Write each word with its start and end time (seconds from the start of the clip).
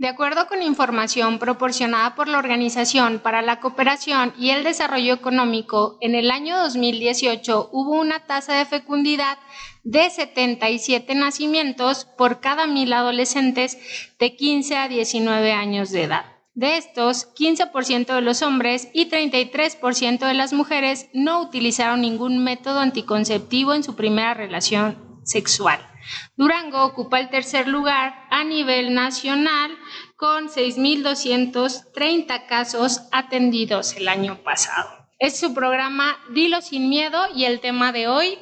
De 0.00 0.08
acuerdo 0.08 0.46
con 0.46 0.62
información 0.62 1.38
proporcionada 1.38 2.14
por 2.14 2.26
la 2.26 2.38
Organización 2.38 3.18
para 3.18 3.42
la 3.42 3.60
Cooperación 3.60 4.32
y 4.38 4.48
el 4.48 4.64
Desarrollo 4.64 5.12
Económico, 5.12 5.98
en 6.00 6.14
el 6.14 6.30
año 6.30 6.56
2018 6.56 7.68
hubo 7.70 8.00
una 8.00 8.20
tasa 8.20 8.54
de 8.54 8.64
fecundidad 8.64 9.36
de 9.84 10.08
77 10.08 11.14
nacimientos 11.14 12.06
por 12.16 12.40
cada 12.40 12.66
mil 12.66 12.90
adolescentes 12.94 13.76
de 14.18 14.36
15 14.36 14.76
a 14.78 14.88
19 14.88 15.52
años 15.52 15.90
de 15.90 16.04
edad. 16.04 16.24
De 16.54 16.78
estos, 16.78 17.28
15% 17.34 18.14
de 18.14 18.22
los 18.22 18.40
hombres 18.40 18.88
y 18.94 19.10
33% 19.10 20.26
de 20.26 20.34
las 20.34 20.54
mujeres 20.54 21.10
no 21.12 21.42
utilizaron 21.42 22.00
ningún 22.00 22.42
método 22.42 22.80
anticonceptivo 22.80 23.74
en 23.74 23.82
su 23.82 23.96
primera 23.96 24.32
relación 24.32 25.20
sexual. 25.24 25.89
Durango 26.36 26.84
ocupa 26.84 27.20
el 27.20 27.30
tercer 27.30 27.68
lugar 27.68 28.14
a 28.30 28.44
nivel 28.44 28.94
nacional 28.94 29.70
con 30.16 30.48
6.230 30.48 32.46
casos 32.46 33.02
atendidos 33.12 33.96
el 33.96 34.08
año 34.08 34.42
pasado. 34.42 34.88
Es 35.18 35.38
su 35.38 35.52
programa 35.52 36.16
Dilo 36.32 36.62
sin 36.62 36.88
miedo 36.88 37.18
y 37.34 37.44
el 37.44 37.60
tema 37.60 37.92
de 37.92 38.08
hoy 38.08 38.38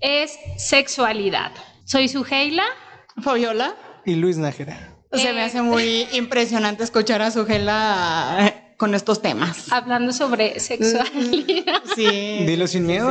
es 0.00 0.38
sexualidad. 0.58 1.52
Soy 1.84 2.08
Suheila. 2.08 2.64
Fabiola. 3.22 3.74
Y 4.04 4.14
Luis 4.14 4.36
Nájera. 4.36 4.94
O 5.10 5.18
sea, 5.18 5.32
me 5.32 5.42
hace 5.42 5.62
muy 5.62 6.06
impresionante 6.12 6.84
escuchar 6.84 7.22
a 7.22 7.30
Sujela 7.30 8.54
con 8.76 8.94
estos 8.94 9.20
temas. 9.22 9.72
Hablando 9.72 10.12
sobre 10.12 10.60
sexualidad. 10.60 11.82
Sí. 11.96 12.44
Dilo 12.46 12.66
sin 12.66 12.86
miedo. 12.86 13.10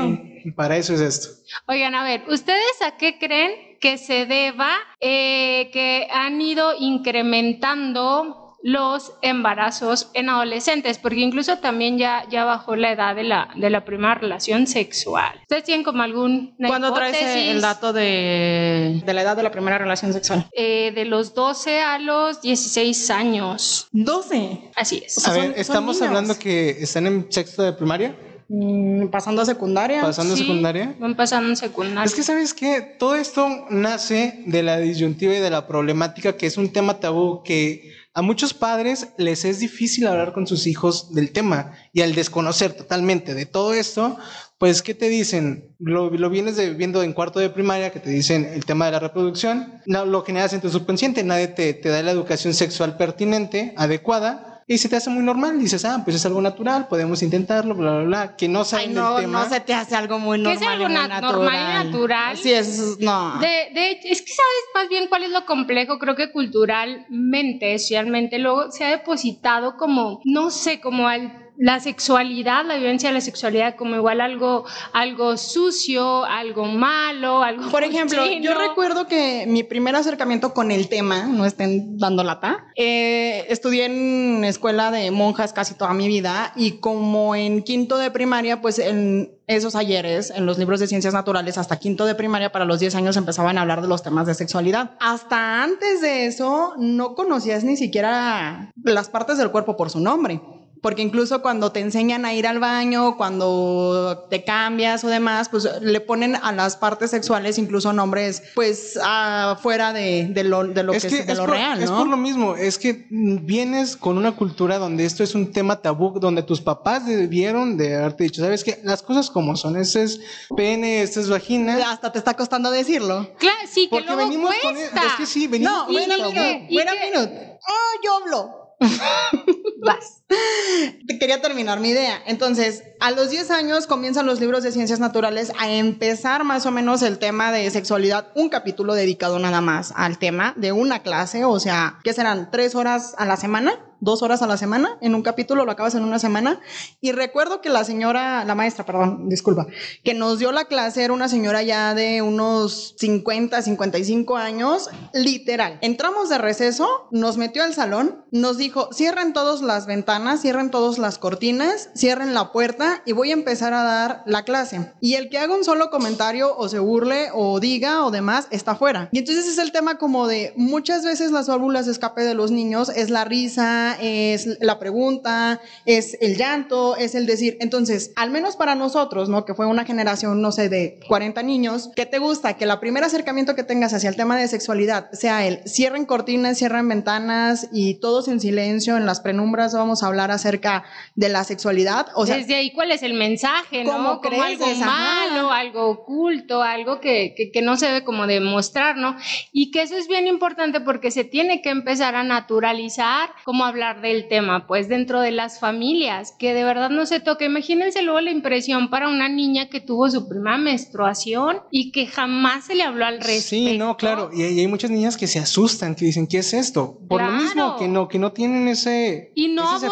Para 0.55 0.78
eso 0.78 0.94
es 0.94 1.02
esto. 1.02 1.30
Oigan, 1.67 1.94
a 1.95 2.03
ver, 2.03 2.23
¿ustedes 2.30 2.81
a 2.86 2.98
qué 2.98 3.17
creen 3.20 3.52
que 3.80 3.98
se 3.98 4.26
deba 4.26 4.72
eh, 4.99 5.70
que 5.72 6.08
han 6.12 6.41
ido 6.41 6.73
incrementando 6.77 8.48
los 8.63 9.13
embarazos 9.22 10.09
en 10.13 10.30
adolescentes, 10.30 10.97
porque 10.97 11.20
incluso 11.20 11.59
también 11.59 11.98
ya, 11.98 12.25
ya 12.30 12.44
bajó 12.44 12.75
la 12.75 12.92
edad 12.92 13.16
de 13.16 13.23
la, 13.23 13.50
de 13.55 13.70
la 13.70 13.86
primera 13.86 14.16
relación 14.16 14.67
sexual. 14.67 15.39
¿Ustedes 15.42 15.64
tienen 15.64 15.83
como 15.83 16.02
algún... 16.02 16.55
¿Cuándo 16.66 16.94
traes 16.94 17.17
el 17.22 17.61
dato 17.61 17.94
de, 17.94 19.02
de, 19.05 19.14
la 19.14 19.22
edad 19.22 19.38
de 19.38 19.44
la 19.44 19.52
primera 19.52 19.78
relación 19.78 20.11
sexual? 20.11 20.48
Eh, 20.52 20.92
de 20.94 21.05
los 21.05 21.33
12 21.33 21.80
a 21.81 22.00
los 22.00 22.42
16 22.42 23.09
años. 23.11 23.88
¿12? 23.94 24.72
Así 24.75 25.03
es. 25.05 25.25
a 25.25 25.33
ver, 25.33 25.53
estamos 25.55 26.02
hablando 26.02 26.38
que 26.38 26.72
están 26.72 27.08
en 27.08 27.31
sexto 27.31 27.64
de 27.64 27.73
primaria. 27.73 28.17
Mm, 28.50 29.08
pasando 29.08 29.42
a 29.42 29.45
secundaria. 29.45 30.02
Pasando 30.02 30.34
a 30.34 30.38
secundaria. 30.38 30.95
Van 31.00 31.16
pasando 31.16 31.52
a 31.52 31.56
secundaria. 31.56 32.03
Es 32.03 32.16
que 32.16 32.23
sabes 32.23 32.54
que 32.54 32.81
todo 32.81 33.16
esto 33.16 33.48
nace 33.70 34.44
de 34.45 34.64
la 34.64 34.78
disyuntiva 34.80 35.34
y 35.34 35.39
de 35.39 35.50
la 35.50 35.67
problemática, 35.67 36.38
que 36.38 36.45
es 36.45 36.58
un 36.58 36.72
tema 36.72 37.00
tabú 37.00 37.44
que 37.44 37.92
a 38.14 38.22
muchos 38.22 38.54
padres 38.54 39.09
les 39.17 39.45
es 39.45 39.59
difícil 39.59 40.08
hablar 40.08 40.34
con 40.34 40.48
sus 40.48 40.66
hijos 40.66 41.14
del 41.14 41.31
tema 41.31 41.73
y 41.94 42.02
al 42.02 42.16
desconocer 42.16 42.73
totalmente 42.73 43.36
de 43.36 43.45
todo 43.45 43.73
esto, 43.73 44.17
pues, 44.58 44.82
¿qué 44.82 44.95
te 44.95 45.08
dicen? 45.08 45.76
Lo, 45.78 46.09
vienes 46.30 46.78
viendo 46.78 47.04
en 47.04 47.14
cuarto 47.14 47.39
de 47.39 47.52
primaria, 47.52 47.92
que 47.92 48.00
te 48.00 48.09
dicen 48.09 48.45
el 48.45 48.66
tema 48.66 48.86
de 48.86 48.94
la 48.94 49.00
reproducción, 49.00 49.82
no, 49.86 50.06
lo 50.06 50.23
generas 50.23 50.52
en 50.54 50.61
tu 50.61 50.70
subconsciente, 50.70 51.23
nadie 51.23 51.50
te, 51.50 51.76
te 51.76 51.89
da 51.89 52.02
la 52.02 52.09
educación 52.09 52.56
sexual 52.56 52.98
pertinente, 52.98 53.76
adecuada, 53.78 54.47
y 54.70 54.78
se 54.78 54.90
te 54.90 54.98
hace 54.98 55.10
muy 55.10 55.23
normal. 55.23 55.58
Dices, 55.58 55.86
ah, 55.86 56.02
pues 56.04 56.18
es 56.18 56.26
algo 56.26 56.42
natural, 56.42 56.88
podemos 56.90 57.23
intentarlo, 57.23 57.73
bla, 57.73 57.92
bla, 57.92 58.04
bla. 58.04 58.36
Que 58.36 58.50
no 58.50 58.66
saben 58.66 58.94
no, 58.94 59.16
del 59.16 59.26
tema. 59.26 59.44
No 59.44 59.50
se 59.50 59.62
te 59.62 59.73
hace 59.73 59.96
algo 59.96 60.20
muy 60.20 60.38
normal. 60.38 60.58
Que 60.60 60.66
es 60.66 60.70
algo 60.70 60.90
natural. 60.90 61.22
normal 61.22 61.56
y 61.56 61.86
natural. 61.86 62.38
Sí, 62.38 62.52
es, 62.52 63.00
no. 63.00 63.40
De, 63.40 63.48
de, 63.73 63.92
es 64.04 64.22
que 64.22 64.34
sabes 64.34 64.64
más 64.76 64.90
bien 64.90 65.08
cuál 65.08 65.23
es 65.23 65.30
lo 65.30 65.45
complejo. 65.45 65.98
Creo 66.00 66.16
que 66.16 66.34
culturalmente, 66.34 67.80
socialmente, 67.80 68.40
luego 68.40 68.70
se 68.72 68.84
ha 68.84 68.90
depositado 68.90 69.78
como, 69.78 70.20
no 70.26 70.50
sé, 70.50 70.82
como 70.82 71.08
al 71.08 71.47
la 71.58 71.80
sexualidad, 71.80 72.66
la 72.66 72.75
vivencia 72.75 73.09
de 73.09 73.16
la 73.16 73.22
sexualidad 73.22 73.75
como 73.75 73.95
igual 73.95 74.22
algo, 74.22 74.66
algo 74.93 75.37
sucio, 75.37 76.23
algo 76.26 76.65
malo, 76.65 77.42
algo... 77.42 77.70
Por 77.71 77.83
ejemplo, 77.83 78.23
yo 78.42 78.54
recuerdo 78.54 79.08
que 79.08 79.45
mi 79.48 79.64
primer 79.64 79.95
acercamiento 79.95 80.54
con 80.54 80.71
el 80.71 80.87
tema, 80.87 81.26
no 81.26 81.45
estén 81.45 81.98
dando 81.98 82.23
lata, 82.23 82.65
eh, 82.76 83.45
estudié 83.49 83.86
en 83.86 84.43
escuela 84.43 84.92
de 84.92 85.09
monjas 85.11 85.54
casi 85.54 85.73
toda 85.73 85.93
mi 85.93 86.08
vida 86.08 86.54
y 86.55 86.80
como 86.80 87.36
en 87.36 87.64
quinto 87.64 87.98
de 87.98 88.11
primaria, 88.11 88.61
pues 88.61 88.77
en 88.80 89.37
esos 89.48 89.76
ayeres, 89.76 90.30
en 90.30 90.45
los 90.45 90.58
libros 90.58 90.80
de 90.80 90.87
ciencias 90.87 91.14
naturales, 91.14 91.58
hasta 91.58 91.80
quinto 91.80 92.05
de 92.05 92.15
primaria, 92.15 92.52
para 92.52 92.65
los 92.65 92.80
10 92.80 92.95
años 92.95 93.17
empezaban 93.17 93.58
a 93.58 93.61
hablar 93.61 93.82
de 93.82 93.87
los 93.87 94.03
temas 94.03 94.27
de 94.27 94.36
sexualidad. 94.36 94.92
Hasta 94.99 95.64
antes 95.64 96.02
de 96.02 96.26
eso, 96.26 96.73
no 96.77 97.15
conocías 97.15 97.64
ni 97.64 97.77
siquiera 97.77 98.71
las 98.83 99.09
partes 99.09 99.37
del 99.37 99.52
cuerpo 99.52 99.77
por 99.77 99.89
su 99.89 100.02
nombre. 100.02 100.42
Porque 100.87 101.02
incluso 101.02 101.42
cuando 101.42 101.73
te 101.73 101.81
enseñan 101.81 102.23
a 102.23 102.33
ir 102.33 102.48
al 102.48 102.59
baño, 102.59 103.17
cuando 103.17 104.25
te 104.30 104.45
cambias 104.45 105.03
o 105.03 105.09
demás, 105.09 105.49
pues 105.49 105.67
le 105.81 105.99
ponen 105.99 106.37
a 106.37 106.53
las 106.53 106.77
partes 106.77 107.11
sexuales 107.11 107.58
incluso 107.58 107.92
nombres, 107.92 108.42
pues, 108.55 108.97
afuera 109.03 109.92
de, 109.92 110.31
lo, 110.45 110.64
de 110.64 110.83
lo, 110.83 110.93
que, 110.93 110.99
de 111.26 111.36
lo 111.36 111.45
real, 111.45 111.80
¿no? 111.80 111.83
Es 111.83 111.92
por 111.92 112.08
lo 112.08 112.15
mismo, 112.15 112.55
es 112.55 112.77
que 112.77 113.05
vienes 113.09 113.97
con 113.97 114.17
una 114.17 114.37
cultura 114.37 114.77
donde 114.77 115.03
esto 115.03 115.26
es 115.26 115.36
un 115.36 115.52
tema 115.52 115.81
tabú, 115.81 116.21
donde 116.21 116.42
tus 116.42 116.61
papás 116.61 117.05
debieron 117.05 117.76
de 117.76 117.97
haberte 117.97 118.23
dicho, 118.23 118.42
¿sabes 118.42 118.64
qué? 118.64 118.80
Las 118.86 119.03
cosas 119.03 119.30
como 119.30 119.58
son, 119.58 119.76
ese 119.76 120.03
es 120.03 120.21
pene, 120.55 121.02
este 121.02 121.20
es 121.20 121.30
vagina. 121.30 121.92
Hasta 121.92 122.14
te 122.14 122.17
está 122.17 122.33
costando 122.33 122.71
decirlo. 122.71 123.30
Claro, 123.39 123.58
sí, 123.70 123.89
que 123.89 123.99
luego 123.99 124.15
venimos 124.15 124.55
e-, 124.55 124.61
cuesta. 124.61 125.05
es 125.05 125.14
que 125.17 125.26
sí, 125.26 125.47
venimos 125.47 125.73
no, 125.73 125.86
con 125.87 125.93
buena, 125.95 126.15
minuto. 126.15 127.59
Oh, 127.67 128.01
yo 128.01 128.15
hablo. 128.24 128.68
Vas. 129.80 130.24
Quería 131.19 131.42
terminar 131.42 131.80
mi 131.80 131.89
idea. 131.89 132.21
Entonces, 132.25 132.83
a 133.00 133.12
los 133.12 133.30
10 133.30 133.51
años 133.51 133.88
comienzan 133.88 134.25
los 134.25 134.39
libros 134.39 134.63
de 134.63 134.71
ciencias 134.71 135.00
naturales 135.00 135.51
a 135.60 135.71
empezar 135.71 136.44
más 136.44 136.65
o 136.65 136.71
menos 136.71 137.01
el 137.01 137.19
tema 137.19 137.51
de 137.51 137.69
sexualidad, 137.69 138.31
un 138.36 138.50
capítulo 138.50 138.94
dedicado 138.94 139.39
nada 139.39 139.62
más 139.62 139.94
al 139.95 140.18
tema 140.18 140.54
de 140.57 140.71
una 140.71 141.04
clase, 141.04 141.45
o 141.45 141.60
sea, 141.60 142.00
¿qué 142.04 142.13
serán? 142.13 142.50
¿Tres 142.51 142.75
horas 142.75 143.13
a 143.18 143.25
la 143.25 143.38
semana? 143.38 143.87
Dos 144.00 144.21
horas 144.21 144.41
a 144.41 144.47
la 144.47 144.57
semana, 144.57 144.97
en 145.01 145.15
un 145.15 145.21
capítulo 145.21 145.65
lo 145.65 145.71
acabas 145.71 145.95
en 145.95 146.03
una 146.03 146.19
semana. 146.19 146.59
Y 147.01 147.12
recuerdo 147.12 147.62
que 147.62 147.69
la 147.69 147.83
señora, 147.83 148.44
la 148.45 148.56
maestra, 148.56 148.85
perdón, 148.85 149.30
disculpa, 149.30 149.68
que 150.03 150.13
nos 150.13 150.39
dio 150.39 150.51
la 150.51 150.65
clase 150.65 151.03
era 151.03 151.13
una 151.13 151.30
señora 151.30 151.63
ya 151.63 151.94
de 151.94 152.21
unos 152.21 152.95
50, 152.97 153.62
55 153.62 154.38
años, 154.38 154.89
literal. 155.13 155.80
Entramos 155.81 156.30
de 156.30 156.38
receso, 156.38 157.07
nos 157.12 157.38
metió 157.38 157.63
al 157.63 157.74
salón, 157.74 158.25
nos 158.31 158.57
dijo, 158.57 158.89
cierren 158.94 159.33
todas 159.33 159.62
las 159.62 159.85
ventanas, 159.85 160.41
cierren 160.41 160.71
todas 160.71 160.97
las 160.97 161.18
cortinas, 161.18 161.89
cierren 161.95 162.33
la 162.33 162.51
puerta 162.51 163.01
y 163.06 163.13
voy 163.13 163.31
a 163.31 163.33
empezar 163.33 163.74
a 163.74 163.83
dar 163.83 164.24
la 164.25 164.44
clase. 164.44 164.94
Y 165.01 165.15
el 165.15 165.29
que 165.29 165.39
haga 165.39 165.56
un 165.56 165.63
solo 165.63 165.89
comentario 165.89 166.56
o 166.56 166.69
se 166.69 166.79
burle 166.79 167.29
o 167.33 167.59
diga 167.59 168.03
o 168.06 168.12
demás 168.12 168.47
está 168.51 168.75
fuera. 168.75 169.09
Y 169.12 169.19
entonces 169.19 169.47
es 169.47 169.57
el 169.57 169.71
tema 169.71 169.97
como 169.97 170.27
de 170.27 170.53
muchas 170.56 171.03
veces 171.03 171.31
las 171.31 171.47
válvulas 171.47 171.85
de 171.85 171.91
escape 171.91 172.24
de 172.24 172.33
los 172.33 172.51
niños 172.51 172.89
es 172.89 173.09
la 173.09 173.25
risa, 173.25 173.87
es 173.94 174.57
la 174.62 174.80
pregunta, 174.80 175.62
es 175.86 176.18
el 176.21 176.38
llanto, 176.38 176.95
es 176.98 177.15
el 177.15 177.25
decir. 177.25 177.57
Entonces, 177.59 178.12
al 178.15 178.31
menos 178.31 178.56
para 178.56 178.75
nosotros, 178.75 179.30
¿no? 179.30 179.45
Que 179.45 179.53
fue 179.53 179.65
una 179.65 179.86
generación, 179.86 180.42
no 180.42 180.51
sé, 180.51 180.69
de 180.69 181.00
40 181.07 181.44
niños, 181.44 181.89
¿qué 181.95 182.06
te 182.06 182.19
gusta? 182.19 182.56
Que 182.56 182.65
el 182.65 182.80
primer 182.80 183.03
acercamiento 183.03 183.56
que 183.56 183.63
tengas 183.63 183.94
hacia 183.94 184.09
el 184.09 184.15
tema 184.15 184.38
de 184.38 184.47
sexualidad 184.47 185.12
sea 185.12 185.47
el 185.47 185.62
cierren 185.68 186.06
cortinas, 186.06 186.57
cierren 186.57 186.88
ventanas 186.88 187.69
y 187.71 187.95
todos 187.95 188.27
en 188.27 188.39
silencio, 188.39 188.97
en 188.97 189.06
las 189.06 189.21
penumbras 189.21 189.74
vamos 189.74 190.03
a 190.03 190.07
hablar 190.07 190.31
acerca 190.31 190.83
de 191.15 191.30
la 191.30 191.44
sexualidad. 191.44 192.07
O 192.15 192.25
sea, 192.25 192.38
desde 192.38 192.56
ahí, 192.56 192.71
¿cuál 192.71 192.92
es 192.92 193.03
el 193.03 193.13
mensaje, 193.13 193.83
no? 193.83 194.21
Como 194.21 194.44
algo 194.44 194.68
malo, 194.75 195.51
algo 195.51 195.89
oculto, 195.89 196.62
algo 196.62 197.00
que, 197.00 197.33
que, 197.36 197.51
que 197.51 197.62
no 197.62 197.77
se 197.77 197.88
debe 197.88 198.03
como 198.03 198.27
demostrar, 198.27 198.97
¿no? 198.97 199.15
Y 199.51 199.71
que 199.71 199.81
eso 199.81 199.97
es 199.97 200.07
bien 200.07 200.27
importante 200.27 200.81
porque 200.81 201.12
se 201.12 201.24
tiene 201.24 201.62
que 201.62 201.69
empezar 201.69 202.15
a 202.15 202.24
naturalizar, 202.24 203.29
como 203.44 203.65
hablar 203.65 203.76
hablar 203.77 204.01
del 204.01 204.27
tema, 204.27 204.65
pues 204.65 204.89
dentro 204.89 205.21
de 205.21 205.29
las 205.29 205.59
familias, 205.59 206.33
que 206.39 206.56
de 206.56 206.63
verdad 206.63 206.89
no 206.89 207.06
se 207.06 207.19
toque. 207.19 207.45
Imagínense 207.45 208.01
luego 208.01 208.21
la 208.21 208.31
impresión 208.31 208.89
para 208.89 209.07
una 209.07 209.29
niña 209.29 209.69
que 209.69 209.79
tuvo 209.79 210.09
su 210.09 210.27
primera 210.27 210.57
menstruación 210.57 211.59
y 211.69 211.91
que 211.91 212.07
jamás 212.07 212.65
se 212.65 212.74
le 212.74 212.81
habló 212.81 213.06
al 213.06 213.18
respecto. 213.18 213.50
Sí, 213.50 213.77
no, 213.77 213.95
claro. 213.95 214.31
Y 214.33 214.41
hay, 214.41 214.68
muchas 214.68 214.89
niñas 214.89 215.15
que 215.15 215.27
se 215.27 215.38
asustan, 215.38 215.94
que 215.94 216.06
dicen, 216.06 216.25
¿qué 216.25 216.39
es 216.39 216.53
esto? 216.53 216.97
Por 217.07 217.21
lo 217.21 217.31
mismo, 217.31 217.75
que 217.77 217.88
no, 217.88 218.07
que 218.07 218.18
no 218.18 218.31
tienen 218.31 218.68
ese. 218.68 219.31
Y 219.35 219.50
no 219.50 219.77
ese 219.77 219.88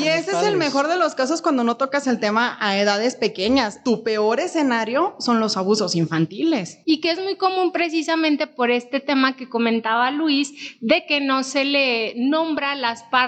Y 0.00 0.06
ese 0.06 0.30
es 0.30 0.46
el 0.46 0.56
mejor 0.56 0.86
de 0.86 0.96
los 0.96 1.16
casos 1.16 1.42
cuando 1.42 1.64
no 1.64 1.76
tocas 1.76 2.06
el 2.06 2.20
tema 2.20 2.56
a 2.60 2.78
edades 2.78 3.16
pequeñas. 3.16 3.82
Tu 3.82 4.04
peor 4.04 4.38
escenario 4.38 5.16
son 5.18 5.40
los 5.40 5.56
abusos 5.56 5.96
infantiles. 5.96 6.78
Y 6.84 7.00
que 7.00 7.10
es 7.10 7.20
muy 7.20 7.36
común 7.36 7.72
precisamente 7.72 8.46
por 8.46 8.70
este 8.70 9.00
tema 9.00 9.34
que 9.34 9.48
comentaba 9.48 10.12
Luis, 10.12 10.52
de 10.80 11.04
que 11.06 11.20
no 11.20 11.42
se 11.42 11.64
le 11.64 12.14
nombra 12.16 12.76
las 12.76 13.02
partes 13.02 13.23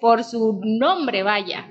por 0.00 0.24
su 0.24 0.60
nombre, 0.64 1.22
vaya. 1.22 1.66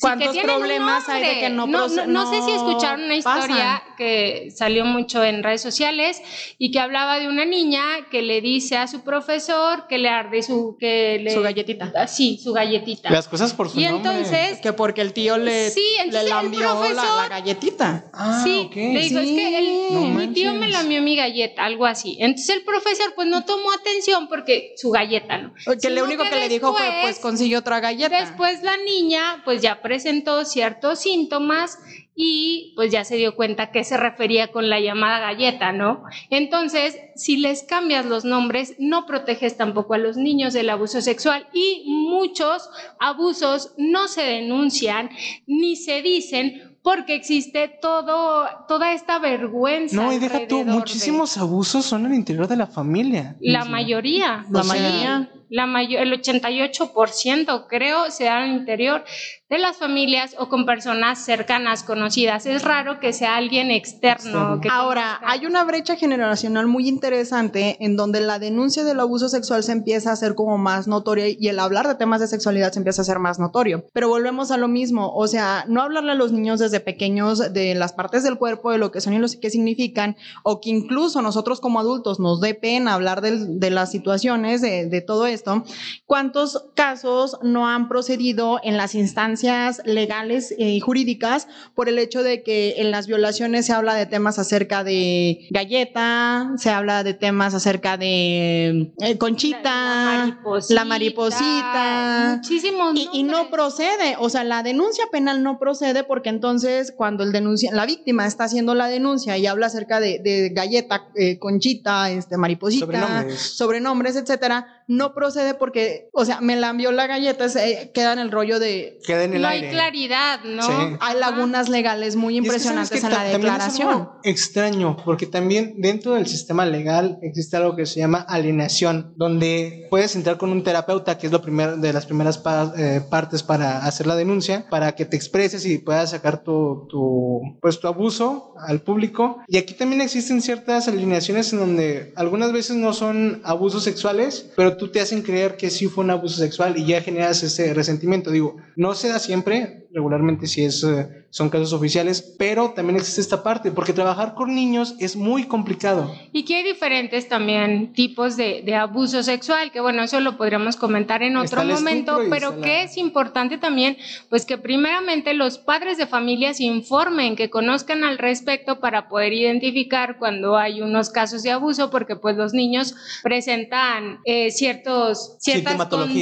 ¿Cuántos 0.00 0.36
problemas 0.38 1.08
hay 1.08 1.22
de 1.22 1.40
que 1.40 1.50
no 1.50 1.66
No, 1.66 1.88
no, 1.88 2.30
sé 2.30 2.42
si 2.42 2.50
escucharon 2.52 3.04
una 3.04 3.16
historia 3.16 3.82
que 3.96 4.50
salió 4.54 4.84
mucho 4.84 5.24
en 5.24 5.42
redes 5.42 5.60
sociales 5.60 6.22
y 6.58 6.70
que 6.70 6.78
hablaba 6.80 7.18
de 7.18 7.28
una 7.28 7.44
niña 7.44 7.82
que 8.10 8.22
le 8.22 8.40
dice 8.40 8.76
a 8.76 8.86
su 8.86 9.02
profesor 9.02 9.86
que 9.88 9.98
le 9.98 10.08
arde 10.08 10.42
su 10.42 10.76
que 10.78 11.18
le, 11.22 11.32
su 11.32 11.42
galletita. 11.42 11.92
Ah, 11.96 12.06
sí, 12.06 12.38
su 12.42 12.52
galletita. 12.52 13.10
Las 13.10 13.26
cosas 13.28 13.52
por 13.54 13.68
su 13.70 13.80
y 13.80 13.84
nombre. 13.86 14.10
entonces 14.12 14.58
Que 14.60 14.72
porque 14.72 15.00
el 15.00 15.12
tío 15.12 15.36
le, 15.38 15.70
Sí, 15.70 15.84
entonces 15.98 16.24
le 16.24 16.28
el 16.30 16.34
lambió 16.36 16.60
la- 16.60 16.66
profesor- 16.74 17.16
la, 17.22 17.28
galletita. 17.28 18.04
Ah, 18.12 18.40
sí, 18.44 18.66
ok. 18.66 18.76
le 18.76 19.00
dijo, 19.00 19.18
es 19.18 19.28
Sí. 19.28 19.36
que 19.36 19.58
el- 19.58 19.94
No 19.94 20.00
mi 20.02 20.26
tío 20.28 20.54
me 20.54 20.68
lamió 20.68 21.02
mi 21.02 21.16
galleta, 21.16 21.64
algo 21.64 21.86
así. 21.86 22.16
Entonces 22.20 22.56
el 22.56 22.62
profesor 22.62 23.12
pues 23.16 23.26
no 23.26 23.44
tomó 23.44 23.72
atención 23.72 24.28
porque 24.28 24.74
su 24.76 24.90
galleta, 24.90 25.38
¿no? 25.38 25.52
Que 25.80 25.90
lo 25.90 26.04
único 26.04 26.22
que, 26.24 26.36
le 26.36 26.48
dijo 26.48 26.72
fue, 26.72 26.82
después- 26.82 27.02
pues 27.02 27.18
consigue 27.20 27.56
otra 27.56 27.80
galleta. 27.80 28.20
Después 28.20 28.62
la 28.62 28.76
niña 28.76 29.42
pues 29.44 29.60
ya 29.62 29.80
presentó 29.88 30.44
ciertos 30.44 30.98
síntomas 31.00 31.78
y 32.14 32.72
pues 32.76 32.90
ya 32.92 33.04
se 33.04 33.16
dio 33.16 33.34
cuenta 33.36 33.70
que 33.70 33.84
se 33.84 33.96
refería 33.96 34.48
con 34.48 34.68
la 34.68 34.80
llamada 34.80 35.18
galleta, 35.18 35.72
¿no? 35.72 36.02
Entonces, 36.28 36.98
si 37.16 37.36
les 37.38 37.62
cambias 37.62 38.04
los 38.04 38.24
nombres, 38.26 38.74
no 38.78 39.06
proteges 39.06 39.56
tampoco 39.56 39.94
a 39.94 39.98
los 39.98 40.16
niños 40.18 40.52
del 40.52 40.68
abuso 40.68 41.00
sexual 41.00 41.46
y 41.54 41.84
muchos 41.86 42.68
abusos 43.00 43.72
no 43.78 44.08
se 44.08 44.22
denuncian 44.22 45.08
ni 45.46 45.76
se 45.76 46.02
dicen 46.02 46.76
porque 46.82 47.14
existe 47.14 47.68
todo, 47.80 48.46
toda 48.66 48.92
esta 48.92 49.18
vergüenza. 49.18 49.96
No, 49.96 50.12
y 50.12 50.18
deja 50.18 50.46
tú, 50.46 50.58
de- 50.58 50.64
muchísimos 50.64 51.36
abusos 51.38 51.84
son 51.86 52.04
al 52.06 52.14
interior 52.14 52.46
de 52.48 52.56
la 52.56 52.66
familia. 52.66 53.36
La 53.40 53.64
mayoría. 53.64 54.44
La 54.50 54.60
O 54.60 54.64
sea, 54.64 54.74
mayoría. 54.74 55.30
La 55.50 55.66
mayo- 55.66 55.98
el 55.98 56.12
88% 56.12 57.66
creo 57.68 58.10
se 58.10 58.24
da 58.24 58.42
al 58.42 58.50
interior 58.50 59.02
de 59.50 59.58
las 59.58 59.78
familias 59.78 60.36
o 60.38 60.50
con 60.50 60.66
personas 60.66 61.24
cercanas, 61.24 61.82
conocidas. 61.82 62.44
Es 62.44 62.62
raro 62.64 63.00
que 63.00 63.14
sea 63.14 63.36
alguien 63.36 63.70
externo. 63.70 64.18
Externo. 64.18 64.60
que 64.60 64.68
Ahora, 64.70 65.16
conozca. 65.20 65.30
hay 65.32 65.46
una 65.46 65.64
brecha 65.64 65.96
generacional 65.96 66.66
muy 66.66 66.86
interesante 66.86 67.78
en 67.80 67.96
donde 67.96 68.20
la 68.20 68.38
denuncia 68.38 68.84
del 68.84 69.00
abuso 69.00 69.30
sexual 69.30 69.62
se 69.62 69.72
empieza 69.72 70.10
a 70.10 70.12
hacer 70.12 70.34
como 70.34 70.58
más 70.58 70.86
notoria 70.86 71.28
y 71.28 71.48
el 71.48 71.58
hablar 71.60 71.88
de 71.88 71.94
temas 71.94 72.20
de 72.20 72.26
sexualidad 72.26 72.72
se 72.72 72.80
empieza 72.80 73.00
a 73.00 73.04
hacer 73.04 73.18
más 73.20 73.38
notorio. 73.38 73.86
Pero 73.94 74.08
volvemos 74.08 74.50
a 74.50 74.58
lo 74.58 74.68
mismo, 74.68 75.14
o 75.14 75.26
sea, 75.26 75.64
no 75.66 75.80
hablarle 75.80 76.12
a 76.12 76.16
los 76.16 76.30
niños 76.30 76.58
desde 76.60 76.80
pequeños 76.80 77.54
de 77.54 77.74
las 77.74 77.94
partes 77.94 78.22
del 78.24 78.36
cuerpo, 78.36 78.70
de 78.70 78.76
lo 78.76 78.92
que 78.92 79.00
son 79.00 79.14
y 79.14 79.18
lo 79.18 79.28
que 79.40 79.48
significan, 79.48 80.16
o 80.42 80.60
que 80.60 80.68
incluso 80.68 81.22
nosotros 81.22 81.60
como 81.62 81.80
adultos 81.80 82.20
nos 82.20 82.42
dé 82.42 82.52
pena 82.54 82.92
hablar 82.92 83.22
del- 83.22 83.58
de, 83.58 83.70
las 83.70 83.90
situaciones, 83.90 84.60
de, 84.60 84.86
de 84.90 85.00
todo 85.00 85.26
esto. 85.26 85.64
¿Cuántos 86.04 86.66
casos 86.74 87.38
no 87.42 87.66
han 87.66 87.88
procedido 87.88 88.60
en 88.62 88.76
las 88.76 88.94
instancias 88.94 89.37
legales 89.84 90.52
eh, 90.52 90.70
y 90.70 90.80
jurídicas 90.80 91.48
por 91.74 91.88
el 91.88 91.98
hecho 91.98 92.22
de 92.22 92.42
que 92.42 92.74
en 92.78 92.90
las 92.90 93.06
violaciones 93.06 93.66
se 93.66 93.72
habla 93.72 93.94
de 93.94 94.06
temas 94.06 94.38
acerca 94.38 94.84
de 94.84 95.46
galleta, 95.50 96.52
se 96.56 96.70
habla 96.70 97.02
de 97.04 97.14
temas 97.14 97.54
acerca 97.54 97.96
de 97.96 98.92
eh, 99.00 99.18
conchita, 99.18 100.38
la 100.70 100.84
mariposita, 100.84 102.34
Muchísimos. 102.36 102.92
y, 102.94 103.08
y 103.12 103.22
no 103.22 103.50
procede, 103.50 104.16
o 104.18 104.28
sea, 104.28 104.44
la 104.44 104.62
denuncia 104.62 105.04
penal 105.10 105.42
no 105.42 105.58
procede 105.58 106.04
porque 106.04 106.28
entonces 106.28 106.92
cuando 106.96 107.24
el 107.24 107.32
denuncia, 107.32 107.70
la 107.72 107.86
víctima 107.86 108.26
está 108.26 108.44
haciendo 108.44 108.74
la 108.74 108.88
denuncia 108.88 109.36
y 109.38 109.46
habla 109.46 109.66
acerca 109.66 110.00
de, 110.00 110.18
de 110.18 110.50
galleta, 110.50 111.08
eh, 111.14 111.38
conchita, 111.38 112.10
este, 112.10 112.36
mariposita, 112.36 112.86
Sobrenombres. 112.86 113.40
sobrenombres, 113.40 114.16
etcétera, 114.16 114.84
no 114.86 115.14
procede 115.14 115.54
porque, 115.54 116.08
o 116.12 116.24
sea, 116.24 116.40
me 116.40 116.56
la 116.56 116.70
envió 116.70 116.92
la 116.92 117.06
galleta, 117.06 117.48
se, 117.48 117.90
queda 117.92 118.12
en 118.12 118.18
el 118.18 118.30
rollo 118.30 118.58
de, 118.58 118.98
Queda 119.06 119.24
en 119.28 119.34
el 119.36 119.42
No 119.42 119.48
aire. 119.48 119.68
hay 119.68 119.72
claridad, 119.74 120.40
¿no? 120.44 120.62
Sí. 120.62 120.72
hay 121.00 121.18
lagunas 121.18 121.68
legales 121.68 122.16
muy 122.16 122.34
Y 122.34 122.38
es 122.38 122.42
que, 122.42 122.46
impresionantes 122.48 123.00
¿sabes 123.00 123.00
qué? 123.00 123.06
en 123.06 123.12
la 123.12 123.18
también 123.18 123.36
es 123.36 123.42
declaración. 123.42 123.88
algo 123.88 124.20
extraño, 124.24 124.96
porque 125.04 125.26
también 125.26 125.74
dentro 125.78 126.14
del 126.14 126.26
sistema 126.26 126.64
legal 126.66 127.18
existe 127.22 127.56
algo 127.56 127.76
que 127.76 127.86
se 127.86 128.00
llama 128.00 128.18
alienación, 128.28 129.12
donde 129.16 129.86
puedes 129.90 130.14
entrar 130.16 130.38
con 130.38 130.50
un 130.50 130.62
terapeuta, 130.62 131.18
que 131.18 131.26
es 131.26 131.32
lo 131.32 131.42
primero 131.42 131.76
de 131.76 131.92
las 131.92 132.06
primeras 132.06 132.38
pa- 132.38 132.72
eh, 132.76 133.00
partes 133.10 133.42
para 133.42 133.84
hacer 133.84 134.06
la 134.06 134.16
denuncia, 134.16 134.66
para 134.70 134.92
que 134.92 135.04
te 135.04 135.16
expreses 135.16 135.64
y 135.66 135.78
puedas 135.78 136.10
sacar 136.10 136.42
tu, 136.42 136.86
tu, 136.90 137.40
pues, 137.60 137.78
tu 137.80 137.86
abuso 137.88 138.54
al 138.66 138.80
público. 138.80 139.42
Y 139.48 139.56
aquí 139.58 139.74
también 139.74 140.00
existen 140.02 140.42
ciertas 140.42 140.88
alineaciones 140.88 141.52
en 141.52 141.58
donde 141.60 142.12
algunas 142.16 142.52
veces 142.52 142.76
no 142.76 142.92
son 142.92 143.40
abusos 143.44 143.84
sexuales, 143.84 144.50
pero 144.56 144.76
tú 144.76 144.88
te 144.88 145.00
hacen 145.00 145.22
creer 145.22 145.56
que 145.56 145.70
sí 145.70 145.86
fue 145.86 146.04
un 146.04 146.10
abuso 146.10 146.36
sexual 146.38 146.76
y 146.78 146.84
ya 146.86 147.00
generas 147.02 147.42
ese 147.42 147.74
resentimiento. 147.74 148.30
Digo, 148.30 148.56
no 148.76 148.94
se 148.94 149.08
da 149.08 149.17
siempre, 149.18 149.86
regularmente 149.92 150.46
sí 150.46 150.64
es, 150.64 150.82
eh, 150.84 151.26
son 151.30 151.50
casos 151.50 151.72
oficiales, 151.74 152.34
pero 152.38 152.70
también 152.70 152.96
existe 152.96 153.20
esta 153.20 153.42
parte, 153.42 153.70
porque 153.70 153.92
trabajar 153.92 154.34
con 154.34 154.54
niños 154.54 154.94
es 154.98 155.14
muy 155.16 155.44
complicado. 155.44 156.10
Y 156.32 156.44
que 156.44 156.56
hay 156.56 156.62
diferentes 156.62 157.28
también 157.28 157.92
tipos 157.92 158.36
de, 158.36 158.62
de 158.64 158.74
abuso 158.74 159.22
sexual, 159.22 159.70
que 159.70 159.80
bueno, 159.80 160.02
eso 160.02 160.20
lo 160.20 160.36
podríamos 160.38 160.76
comentar 160.76 161.22
en 161.22 161.36
otro 161.36 161.60
momento, 161.64 162.18
pero 162.30 162.48
está 162.50 162.60
que 162.62 162.68
la- 162.68 162.82
es 162.82 162.96
importante 162.96 163.58
también, 163.58 163.96
pues 164.30 164.46
que 164.46 164.56
primeramente 164.58 165.34
los 165.34 165.58
padres 165.58 165.98
de 165.98 166.06
familia 166.06 166.54
se 166.54 166.64
informen, 166.64 167.36
que 167.36 167.50
conozcan 167.50 168.04
al 168.04 168.16
respecto 168.18 168.80
para 168.80 169.08
poder 169.08 169.32
identificar 169.34 170.18
cuando 170.18 170.56
hay 170.56 170.80
unos 170.80 171.10
casos 171.10 171.42
de 171.42 171.50
abuso, 171.50 171.90
porque 171.90 172.16
pues 172.16 172.36
los 172.36 172.52
niños 172.54 172.94
presentan 173.22 174.20
eh, 174.24 174.50
ciertos, 174.50 175.36
ciertas 175.38 175.76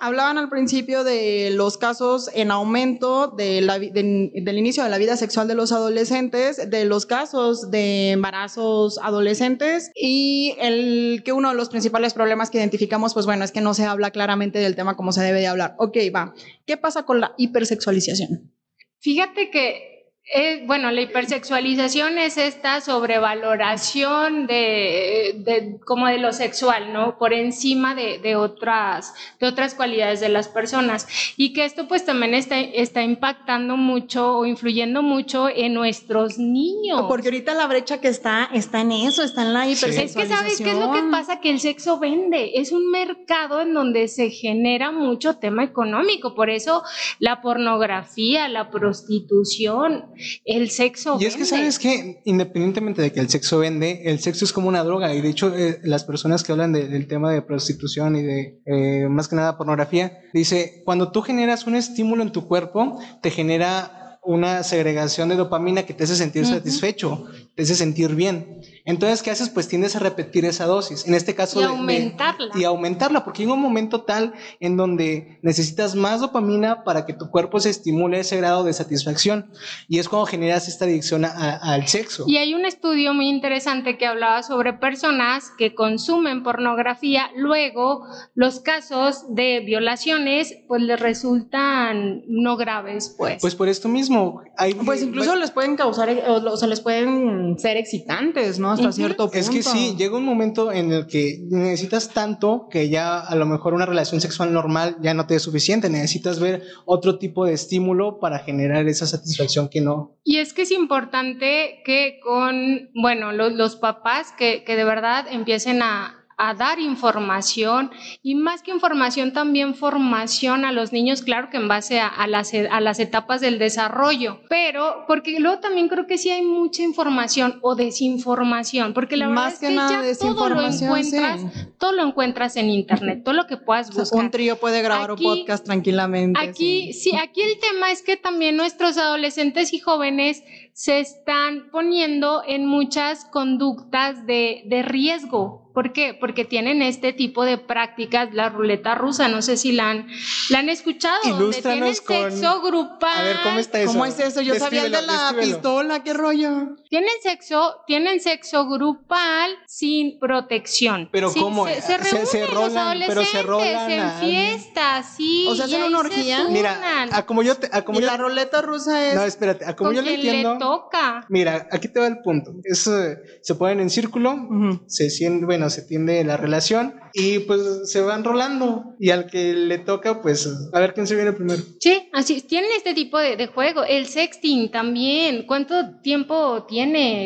hablaban 0.00 0.38
al 0.38 0.48
principio 0.48 1.04
de 1.04 1.50
los 1.52 1.76
casos 1.78 2.30
en 2.34 2.50
aumento 2.50 3.28
de 3.28 3.60
la 3.60 3.78
de- 3.78 3.90
del 4.34 4.58
inicio 4.58 4.82
de 4.84 4.90
la 4.90 4.98
vida 4.98 5.16
sexual 5.16 5.48
de 5.48 5.54
los 5.54 5.72
adolescentes, 5.72 6.70
de 6.70 6.84
los 6.84 7.06
casos 7.06 7.70
de 7.70 8.10
embarazos 8.12 8.98
adolescentes 9.02 9.90
y 9.94 10.54
el 10.60 11.22
que 11.24 11.32
uno 11.32 11.50
de 11.50 11.54
los 11.54 11.68
principales 11.68 12.14
problemas 12.14 12.50
que 12.50 12.58
identificamos, 12.58 13.14
pues 13.14 13.26
bueno, 13.26 13.44
es 13.44 13.52
que 13.52 13.60
no 13.60 13.74
se 13.74 13.84
habla 13.84 14.10
claramente 14.10 14.58
del 14.58 14.76
tema 14.76 14.96
como 14.96 15.12
se 15.12 15.22
debe 15.22 15.40
de 15.40 15.46
hablar. 15.46 15.74
Ok, 15.78 15.96
va. 16.14 16.34
¿Qué 16.66 16.76
pasa 16.76 17.04
con 17.04 17.20
la 17.20 17.32
hipersexualización? 17.36 18.52
Fíjate 18.98 19.50
que, 19.50 19.89
eh, 20.32 20.62
bueno, 20.66 20.90
la 20.90 21.00
hipersexualización 21.00 22.18
es 22.18 22.36
esta 22.36 22.80
sobrevaloración 22.80 24.46
de, 24.46 25.34
de- 25.38 25.78
como 25.84 26.06
de 26.06 26.18
lo 26.18 26.32
sexual, 26.32 26.92
¿no? 26.92 27.18
Por 27.18 27.32
encima 27.32 27.94
de, 27.94 28.18
de 28.18 28.36
otras, 28.36 29.12
de 29.40 29.46
otras 29.46 29.74
cualidades 29.74 30.20
de 30.20 30.28
las 30.28 30.48
personas. 30.48 31.06
Y 31.36 31.52
que 31.52 31.64
esto 31.64 31.88
pues 31.88 32.04
también 32.04 32.34
está, 32.34 32.60
está 32.60 33.02
impactando 33.02 33.76
mucho 33.76 34.38
o 34.38 34.46
influyendo 34.46 35.02
mucho 35.02 35.48
en 35.48 35.74
nuestros 35.74 36.38
niños. 36.38 37.02
Porque 37.08 37.28
ahorita 37.28 37.54
la 37.54 37.66
brecha 37.66 38.00
que 38.00 38.08
está 38.08 38.48
está 38.52 38.80
en 38.82 38.92
eso, 38.92 39.22
está 39.22 39.42
en 39.42 39.52
la 39.52 39.64
Sí. 39.64 39.72
Es 39.72 39.80
que 39.84 39.88
hipersexualización. 39.90 40.38
sabes 40.38 40.58
qué 40.60 40.70
es 40.70 40.78
lo 40.78 40.92
que 40.92 41.02
pasa, 41.10 41.40
que 41.40 41.50
el 41.50 41.60
sexo 41.60 41.98
vende, 41.98 42.52
es 42.60 42.72
un 42.72 42.90
mercado 42.90 43.60
en 43.60 43.74
donde 43.74 44.08
se 44.08 44.30
genera 44.30 44.90
mucho 44.90 45.36
tema 45.38 45.64
económico, 45.64 46.34
por 46.34 46.50
eso 46.50 46.82
la 47.18 47.40
pornografía, 47.40 48.48
la 48.48 48.70
prostitución, 48.70 50.06
el 50.44 50.70
sexo 50.70 51.16
Y 51.20 51.24
es 51.26 51.36
que 51.36 51.44
sabes 51.44 51.78
que 51.78 52.20
independientemente 52.24 53.02
de 53.02 53.12
que 53.12 53.20
el 53.20 53.28
sexo 53.28 53.58
vende, 53.58 54.02
el 54.04 54.18
sexo 54.20 54.44
es 54.44 54.52
como 54.52 54.68
una 54.68 54.82
droga. 54.84 55.14
Y 55.14 55.20
de 55.20 55.28
hecho 55.28 55.54
eh, 55.56 55.78
las 55.82 56.04
personas 56.04 56.42
que 56.42 56.52
hablan 56.52 56.72
de- 56.72 56.88
del 56.88 57.06
tema 57.06 57.32
de 57.32 57.42
prostitución 57.42 58.16
y 58.16 58.22
de 58.22 58.60
eh, 58.66 59.08
más 59.08 59.28
que 59.28 59.36
nada 59.36 59.56
pornografía, 59.56 60.18
dice, 60.32 60.82
cuando 60.84 61.12
tú 61.12 61.22
generas 61.22 61.66
un 61.66 61.74
estímulo 61.76 62.22
en 62.22 62.32
tu 62.32 62.46
cuerpo, 62.46 62.98
te 63.22 63.30
genera 63.30 63.96
una 64.22 64.62
segregación 64.62 65.30
de 65.30 65.36
dopamina 65.36 65.84
que 65.84 65.94
te 65.94 66.04
hace 66.04 66.14
sentir 66.14 66.44
satisfecho, 66.44 67.24
te 67.54 67.62
hace 67.62 67.74
sentir 67.74 68.14
bien. 68.14 68.60
Entonces, 68.84 69.22
¿qué 69.22 69.30
haces? 69.30 69.48
Pues 69.50 69.68
tiendes 69.68 69.94
a 69.96 69.98
repetir 69.98 70.44
esa 70.44 70.66
dosis. 70.66 71.06
En 71.06 71.14
este 71.14 71.34
caso... 71.34 71.60
Y 71.60 71.62
de- 71.62 71.68
de- 71.68 71.74
aumentarla. 71.76 72.48
y 72.54 72.64
aumentarla, 72.64 73.24
porque 73.24 73.42
llega 73.42 73.54
un 73.54 73.60
momento 73.60 74.02
tal 74.02 74.32
en 74.60 74.76
donde 74.76 75.38
necesitas 75.42 75.94
más 75.94 76.20
dopamina 76.20 76.82
para 76.84 77.06
que 77.06 77.12
tu 77.14 77.30
cuerpo 77.30 77.60
se 77.60 77.70
estimule 77.70 78.16
a 78.18 78.20
ese 78.20 78.36
grado 78.38 78.64
de 78.64 78.72
satisfacción. 78.72 79.50
Y 79.88 79.98
es 79.98 80.08
cuando 80.08 80.26
generas 80.26 80.68
esta 80.68 80.84
adicción 80.86 81.24
a- 81.24 81.28
a- 81.30 81.72
al 81.74 81.86
sexo. 81.88 82.24
Y 82.26 82.36
hay 82.38 82.54
un 82.54 82.64
estudio 82.64 83.14
muy 83.14 83.28
interesante 83.28 83.98
que 83.98 84.06
hablaba 84.06 84.42
sobre 84.42 84.72
personas 84.74 85.50
que 85.58 85.74
consumen 85.74 86.42
pornografía, 86.42 87.30
luego 87.36 88.04
los 88.34 88.60
casos 88.60 89.24
de 89.34 89.60
violaciones 89.60 90.54
pues 90.68 90.82
les 90.82 90.98
resultan 90.98 92.22
no 92.28 92.56
graves, 92.56 93.14
pues. 93.16 93.38
Pues 93.40 93.54
por 93.54 93.68
esto 93.68 93.88
mismo. 93.88 94.42
Hay, 94.56 94.74
Pues 94.74 95.02
incluso 95.02 95.34
les 95.36 95.50
pueden 95.50 95.76
causar, 95.76 96.08
o, 96.28 96.34
o 96.52 96.56
sea, 96.56 96.68
les 96.68 96.80
pueden 96.80 97.58
ser 97.58 97.76
excitantes, 97.76 98.58
¿no? 98.58 98.69
Hasta 98.72 98.92
cierto 98.92 99.24
punto. 99.24 99.38
Es 99.38 99.50
que 99.50 99.62
sí, 99.62 99.94
llega 99.96 100.16
un 100.16 100.24
momento 100.24 100.70
en 100.72 100.92
el 100.92 101.06
que 101.06 101.38
necesitas 101.50 102.10
tanto 102.10 102.68
que 102.70 102.88
ya 102.88 103.18
a 103.20 103.34
lo 103.34 103.46
mejor 103.46 103.74
una 103.74 103.86
relación 103.86 104.20
sexual 104.20 104.52
normal 104.52 104.96
ya 105.00 105.14
no 105.14 105.26
te 105.26 105.34
es 105.36 105.42
suficiente. 105.42 105.88
Necesitas 105.90 106.38
ver 106.40 106.62
otro 106.86 107.18
tipo 107.18 107.44
de 107.46 107.52
estímulo 107.54 108.18
para 108.20 108.38
generar 108.40 108.86
esa 108.88 109.06
satisfacción 109.06 109.68
que 109.68 109.80
no. 109.80 110.16
Y 110.24 110.38
es 110.38 110.52
que 110.52 110.62
es 110.62 110.70
importante 110.70 111.80
que 111.84 112.20
con, 112.22 112.90
bueno, 112.94 113.32
lo- 113.32 113.50
los 113.50 113.76
papás 113.76 114.32
que, 114.36 114.64
que 114.64 114.76
de 114.76 114.84
verdad 114.84 115.26
empiecen 115.30 115.82
a, 115.82 116.19
a 116.42 116.54
dar 116.54 116.80
información 116.80 117.90
y 118.22 118.34
más 118.34 118.62
que 118.62 118.70
información 118.70 119.34
también 119.34 119.74
formación 119.74 120.64
a 120.64 120.72
los 120.72 120.90
niños, 120.90 121.20
claro 121.20 121.50
que 121.50 121.58
en 121.58 121.68
base 121.68 122.00
a, 122.00 122.26
las, 122.26 122.52
a 122.54 122.80
las 122.80 122.98
etapas 122.98 123.42
del 123.42 123.58
desarrollo, 123.58 124.40
pero 124.48 125.04
porque 125.06 125.38
luego 125.38 125.60
también 125.60 125.88
creo 125.88 126.06
que 126.06 126.16
sí 126.16 126.30
hay 126.30 126.40
mucha 126.40 126.82
información 126.82 127.58
o 127.60 127.74
desinformación, 127.74 128.94
porque 128.94 129.18
la 129.18 129.28
verdad 129.28 129.48
es 129.48 129.58
que, 129.58 129.74
ya 129.74 130.02
todo 130.18 130.48
lo 130.48 130.66
encuentras, 130.66 131.42
todo 131.76 131.92
lo 131.92 132.06
encuentras 132.06 132.56
en 132.56 132.70
internet, 132.70 133.22
todo 133.22 133.34
lo 133.34 133.46
que 133.46 133.58
puedas 133.58 133.94
buscar. 133.94 134.18
un 134.18 134.30
trío 134.30 134.56
puede 134.56 134.80
grabar 134.80 135.12
un 135.12 135.18
podcast 135.18 135.66
tranquilamente. 135.66 136.40
Aquí, 136.40 136.94
sí, 136.94 137.14
aquí 137.22 137.42
el 137.42 137.60
tema 137.60 137.92
es 137.92 138.00
que 138.00 138.16
también 138.16 138.56
nuestros 138.56 138.96
adolescentes 138.96 139.74
y 139.74 139.78
jóvenes 139.78 140.42
se 140.72 141.00
están 141.00 141.68
poniendo 141.70 142.42
en 142.46 142.64
muchas 142.64 143.26
conductas 143.26 144.24
de, 144.24 144.62
de 144.64 144.82
riesgo, 144.82 145.69
¿Por 145.72 145.92
qué? 145.92 146.16
Porque 146.18 146.44
tienen 146.44 146.82
este 146.82 147.12
tipo 147.12 147.44
de 147.44 147.56
prácticas, 147.56 148.34
la 148.34 148.48
ruleta 148.48 148.96
rusa, 148.96 149.28
no 149.28 149.40
sé 149.40 149.56
si 149.56 149.70
la 149.72 149.90
han, 149.90 150.08
la 150.48 150.58
han 150.58 150.68
escuchado, 150.68 151.20
donde 151.38 151.62
tienen 151.62 151.94
sexo 151.94 152.62
grupal. 152.62 153.18
A 153.18 153.22
ver, 153.22 153.36
¿cómo 153.44 153.58
está 153.58 153.80
eso? 153.80 153.92
¿Cómo 153.92 154.04
es 154.04 154.18
eso? 154.18 154.40
Yo 154.40 154.56
sabía 154.56 154.86
el 154.86 154.92
de 154.92 155.02
la 155.02 155.34
pistola, 155.38 156.02
qué 156.02 156.12
rollo. 156.12 156.76
Tienen 156.90 157.12
sexo, 157.22 157.76
tienen 157.86 158.18
sexo 158.18 158.68
grupal 158.68 159.52
sin 159.68 160.18
protección. 160.18 161.08
Pero 161.12 161.32
¿cómo? 161.32 161.64
Se, 161.68 161.80
se 161.82 161.98
reúnen 161.98 162.26
se, 162.26 162.40
los 162.48 162.74
adolescentes 162.74 163.06
pero 163.06 163.24
se 163.24 163.42
rolan 163.44 163.90
en 163.92 164.10
fiestas, 164.18 165.14
sí. 165.16 165.46
O 165.48 165.54
sea, 165.54 165.66
hacen 165.66 165.84
una 165.84 166.00
orgía. 166.00 166.48
Mira, 166.48 167.06
a 167.12 167.24
como 167.26 167.44
yo 167.44 167.54
te, 167.54 167.68
a 167.70 167.84
como 167.84 168.00
y 168.00 168.02
la 168.02 168.16
ruleta 168.16 168.60
rusa 168.60 169.08
es 169.08 169.14
No, 169.14 169.22
espérate, 169.22 169.66
a 169.66 169.76
como 169.76 169.92
yo 169.92 170.02
le 170.02 170.16
entiendo. 170.16 170.54
le 170.54 170.58
toca. 170.58 171.26
Mira, 171.28 171.68
aquí 171.70 171.86
te 171.86 172.00
va 172.00 172.08
el 172.08 172.22
punto. 172.22 172.54
Es, 172.64 172.80
se 172.80 173.54
ponen 173.54 173.78
en 173.78 173.88
círculo, 173.88 174.48
se 174.88 175.10
sienten, 175.10 175.46
bueno, 175.46 175.70
se 175.70 175.82
tiende 175.82 176.24
la 176.24 176.38
relación 176.38 176.98
y 177.12 177.40
pues 177.40 177.90
se 177.90 178.00
van 178.00 178.24
rolando 178.24 178.96
y 178.98 179.10
al 179.10 179.26
que 179.26 179.52
le 179.52 179.78
toca 179.78 180.22
pues 180.22 180.48
a 180.72 180.80
ver 180.80 180.92
quién 180.94 181.06
se 181.06 181.14
viene 181.14 181.32
primero. 181.32 181.62
Sí, 181.78 182.08
así 182.12 182.40
tienen 182.42 182.70
este 182.76 182.94
tipo 182.94 183.16
de, 183.18 183.46
juego, 183.46 183.84
el 183.84 184.06
sexting 184.06 184.72
también, 184.72 185.46
¿cuánto 185.46 186.00
tiempo 186.02 186.64
tiene? 186.64 186.79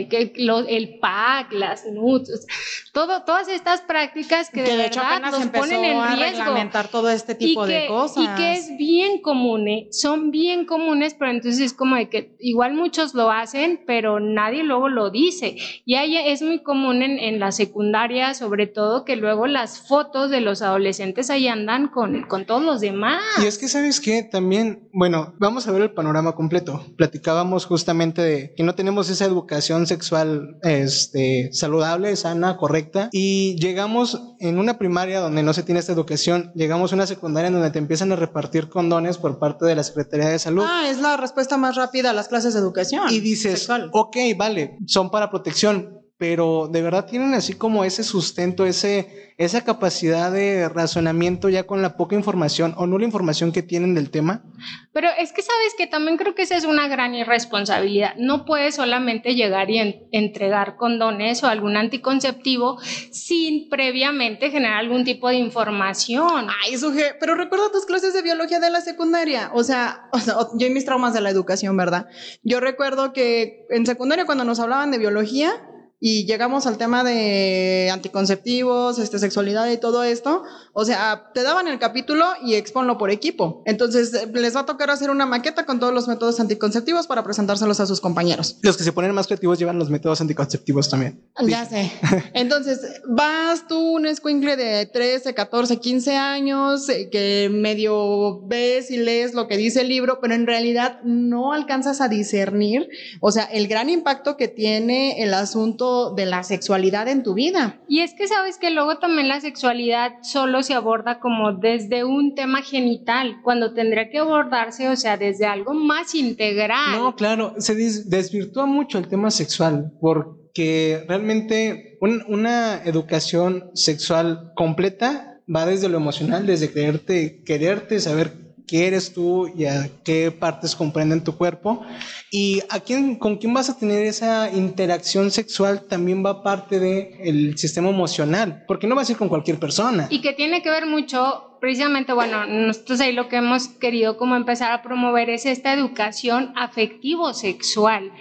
Que 0.09 0.33
el 0.69 0.99
pack, 0.99 1.53
las 1.53 1.87
nudes, 1.87 2.47
todo, 2.93 3.23
todas 3.23 3.49
estas 3.49 3.81
prácticas 3.83 4.51
que, 4.51 4.63
de, 4.63 4.77
verdad 4.77 5.21
nos 5.21 5.47
ponen 5.47 5.85
en 5.85 5.97
a 5.97 6.15
riesgo. 6.15 6.89
todo 6.91 7.11
este 7.11 7.35
tipo 7.35 7.67
de 7.67 7.87
cosas. 7.87 8.25
Y 8.25 8.29
que 8.37 8.53
es 8.55 8.77
bien 8.77 9.21
común, 9.21 9.69
¿eh? 9.69 9.89
son 9.91 10.31
bien 10.31 10.67
comunes, 10.67 11.15
pero 11.15 11.31
entonces 11.31 11.61
es 11.61 11.73
como 11.73 11.97
de 11.97 12.09
que 12.09 12.37
igual 12.41 12.75
muchos 12.75 13.15
lo 13.15 13.31
hacen, 13.31 13.83
pero 13.87 14.21
nadie 14.21 14.65
luego 14.65 14.89
lo 14.89 15.11
dice. 15.11 15.57
Y 15.85 15.95
ahí 15.95 16.17
es 16.17 16.43
muy 16.43 16.63
común 16.63 17.03
en, 17.03 17.19
en 17.19 17.41
la 17.41 17.53
secundaria, 17.53 18.35
sobre 18.35 18.67
todo, 18.67 19.05
que 19.05 19.17
luego 19.17 19.47
las 19.47 19.87
fotos 19.87 20.31
de 20.31 20.41
los 20.41 20.63
adolescentes 20.63 21.31
ahí 21.31 21.49
andan 21.49 21.89
con, 21.89 22.23
con 22.23 22.45
todos 22.45 22.63
los 22.63 22.81
demás. 22.81 23.23
Y 23.43 23.47
es 23.47 23.59
que, 23.59 23.69
¿sabes 23.69 24.01
qué? 24.01 24.23
También, 24.23 24.89
bueno, 24.93 25.35
vamos 25.39 25.69
a 25.69 25.73
ver 25.73 25.83
el 25.83 25.93
panorama 25.93 26.35
completo. 26.35 26.85
Platicábamos 26.97 27.67
justamente 27.67 28.23
de 28.23 28.55
que 28.55 28.63
no 28.63 28.75
tenemos 28.75 29.09
esa 29.11 29.25
educación 29.25 29.44
sexual 29.87 30.59
este, 30.63 31.51
saludable, 31.53 32.17
sana, 32.17 32.57
correcta. 32.57 33.09
Y 33.13 33.57
llegamos 33.57 34.21
en 34.41 34.59
una 34.59 34.79
primaria 34.79 35.21
donde 35.21 35.43
no 35.43 35.53
se 35.53 35.63
tiene 35.63 35.81
esta 35.81 35.93
educación, 35.93 36.53
llegamos 36.55 36.93
a 36.93 36.97
una 36.97 37.07
secundaria 37.07 37.49
en 37.49 37.55
donde 37.55 37.71
te 37.71 37.79
empiezan 37.79 38.13
a 38.13 38.17
repartir 38.17 38.69
condones 38.69 39.19
por 39.19 39.39
parte 39.39 39.65
de 39.67 39.75
la 39.75 39.83
Secretaría 39.83 40.29
de 40.29 40.39
Salud. 40.39 40.65
Ah, 40.67 40.89
es 40.89 41.01
la 41.01 41.17
respuesta 41.17 41.57
más 41.57 41.77
rápida 41.77 42.11
a 42.11 42.13
las 42.13 42.29
clases 42.29 42.55
de 42.55 42.61
educación. 42.61 43.09
Y 43.11 43.21
dices, 43.21 43.69
ok, 43.93 44.17
vale, 44.37 44.79
son 44.87 45.11
para 45.11 45.31
protección, 45.31 46.04
pero 46.27 46.69
de 46.73 46.81
verdad 46.81 47.05
tienen 47.05 47.35
así 47.35 47.53
como 47.53 47.85
ese 47.85 48.03
sustento, 48.03 48.65
ese 48.65 49.25
esa 49.37 49.65
capacidad 49.65 50.31
de 50.31 50.69
razonamiento 50.69 51.49
ya 51.49 51.65
con 51.65 51.83
la 51.83 51.97
poca 51.97 52.15
información 52.15 52.73
o 52.77 52.87
no 52.87 52.99
la 52.99 53.05
información 53.05 53.51
que 53.51 53.63
tienen 53.63 53.95
del 53.95 54.11
tema? 54.11 54.45
Pero 54.93 55.09
es 55.19 55.33
que 55.33 55.43
sabes 55.43 55.75
que 55.77 55.89
también 55.89 56.17
creo 56.17 56.37
que 56.37 56.43
esa 56.43 56.57
es 56.57 56.65
una 56.65 56.87
gran 56.87 57.17
irresponsabilidad. 57.17 58.15
No 58.17 58.45
puedes 58.45 58.77
solamente 58.77 59.35
llegar 59.35 59.71
y 59.71 60.07
entregar 60.13 60.77
condones 60.77 61.43
o 61.43 61.49
algún 61.49 61.77
anticonceptivo 61.77 62.79
sin 63.11 63.69
previamente 63.69 64.53
generar 64.53 64.79
algún 64.79 65.05
tipo 65.05 65.29
de 65.29 65.37
información. 65.37 66.47
Ay, 66.63 66.79
Suje, 66.79 67.17
pero 67.19 67.35
recuerda 67.35 67.73
tus 67.73 67.87
clases 67.87 68.15
de 68.15 68.23
biología 68.23 68.61
de 68.61 68.71
la 68.71 68.83
secundaria. 68.83 69.51
O 69.53 69.65
sea, 69.65 70.09
o 70.13 70.19
sea, 70.21 70.37
yo 70.55 70.67
y 70.69 70.71
mis 70.71 70.85
traumas 70.85 71.13
de 71.13 71.21
la 71.21 71.31
educación, 71.31 71.77
¿verdad? 71.77 72.07
Yo 72.45 72.61
recuerdo 72.61 73.13
que 73.13 73.67
en 73.71 73.85
secundaria 73.85 74.27
cuando 74.27 74.45
nos 74.45 74.61
hablaban 74.61 74.93
de 74.93 74.99
biología, 74.99 75.61
y 76.01 76.27
llegamos 76.27 76.67
al 76.67 76.77
tema 76.77 77.03
de 77.05 77.89
anticonceptivos, 77.93 78.99
este, 78.99 79.19
sexualidad 79.19 79.71
y 79.71 79.79
todo 79.79 80.05
esto, 80.05 80.43
o 80.73 80.85
sea, 80.85 81.31
te 81.33 81.43
daban 81.43 81.69
el 81.69 81.79
capítulo 81.79 82.27
y 82.45 82.55
exponlo 82.55 82.99
por 82.99 83.11
equipo. 83.11 83.63
Entonces, 83.65 84.13
eh, 84.13 84.31
les 84.35 84.55
va 84.55 84.61
a 84.61 84.67
tocar 84.67 84.91
hacer 84.91 85.11
una 85.11 85.25
maqueta 85.25 85.65
con 85.65 85.81
todos 85.81 85.95
los 85.95 86.09
métodos 86.09 86.41
anticonceptivos 86.41 87.07
para 87.07 87.25
presentárselos 87.25 87.81
a 87.81 87.87
sus 87.87 88.01
compañeros. 88.01 88.59
Los 88.63 88.77
que 88.77 88.85
se 88.85 88.93
ponen 88.93 89.15
más 89.15 89.27
creativos 89.27 89.59
llevan 89.59 89.79
los 89.79 89.89
métodos 89.89 90.21
anticonceptivos 90.21 90.91
también. 90.91 91.25
Ya 91.47 91.65
sé. 91.65 91.91
Entonces, 92.35 92.81
vas 93.09 93.67
tú, 93.67 93.79
un 93.79 94.07
escuincle 94.07 94.57
de 94.57 94.87
13, 94.87 95.33
14, 95.35 95.79
15 95.79 96.17
años, 96.17 96.89
eh, 96.89 97.09
que 97.11 97.49
medio 97.51 98.43
ves 98.47 98.91
y 98.91 98.97
lees 98.99 99.35
lo 99.35 99.49
que 99.49 99.57
dice 99.57 99.83
el 99.83 99.89
libro, 99.89 100.19
pero 100.21 100.35
en 100.35 100.47
realidad 100.47 101.01
no 101.03 101.53
alcanzas 101.53 102.01
a 102.01 102.09
discernir, 102.09 102.89
o 103.21 103.31
sea, 103.31 103.45
el 103.45 103.69
gran 103.69 103.89
impacto 103.89 104.37
que 104.37 104.49
tiene 104.49 105.23
el 105.23 105.33
asunto 105.35 105.84
de 106.15 106.27
la 106.27 106.43
sexualidad 106.43 107.09
en 107.09 107.23
tu 107.23 107.35
vida. 107.35 107.81
Y 107.89 108.01
es 108.01 108.15
que 108.15 108.29
sabes 108.29 108.59
que 108.59 108.71
luego 108.71 108.99
también 108.99 109.29
la 109.29 109.41
sexualidad 109.41 110.13
solo 110.23 110.63
se 110.63 110.75
aborda 110.75 111.21
como 111.21 111.53
desde 111.53 112.05
un 112.05 112.35
tema 112.35 112.63
genital, 112.63 113.37
cuando 113.43 113.75
tendría 113.75 114.11
que 114.11 114.19
abordarse, 114.19 114.89
o 114.89 114.97
sea, 114.97 115.17
desde 115.17 115.47
algo 115.47 115.75
más 115.75 116.15
integral. 116.15 116.99
No, 116.99 117.17
claro, 117.17 117.55
se 117.59 117.75
desvirtúa 117.75 118.67
mucho 118.67 118.99
el 118.99 119.09
tema 119.09 119.31
sexual 119.31 119.93
porque 120.01 121.05
realmente 121.09 121.99
una 122.01 122.83
educación 122.85 123.71
sexual 123.75 124.53
completa 124.55 125.41
va 125.55 125.67
desde 125.67 125.89
lo 125.89 125.99
emocional, 125.99 126.47
desde 126.47 126.71
quererte, 126.73 127.43
quererte, 127.45 128.01
saber 128.01 128.44
qué 128.67 128.87
eres 128.87 129.13
tú 129.13 129.49
y 129.55 129.67
a 129.67 129.91
qué 130.05 130.31
partes 130.31 130.75
comprenden 130.75 131.23
tu 131.23 131.37
cuerpo. 131.37 131.85
Y 132.31 132.63
a 132.69 132.81
quién, 132.81 133.17
con 133.17 133.37
quién 133.37 133.55
vas 133.55 133.71
a 133.71 133.79
tener 133.79 134.05
esa 134.05 134.51
interacción 134.51 135.31
sexual 135.31 135.87
también 135.89 136.25
va 136.25 136.43
parte 136.43 136.81
del 136.81 137.57
sistema 137.59 137.91
emocional, 137.91 138.65
porque 138.67 138.87
no 138.87 138.97
va 138.97 139.03
a 139.03 139.05
ser 139.05 139.17
con 139.17 139.29
cualquier 139.29 139.59
persona. 139.59 140.07
Y 140.11 140.21
que 140.21 140.33
tiene 140.33 140.63
que 140.63 140.71
ver 140.71 140.87
mucho, 140.87 141.59
precisamente, 141.61 142.13
bueno, 142.13 142.47
nosotros 142.47 143.01
ahí 143.01 143.13
lo 143.13 143.29
que 143.29 143.37
hemos 143.37 143.69
querido 143.69 144.17
como 144.17 144.37
empezar 144.37 144.73
a 144.73 144.83
promover 144.83 145.31
es 145.31 145.47
esta 145.47 145.73
educación 145.73 146.53
afectivo-sexual, 146.57 148.13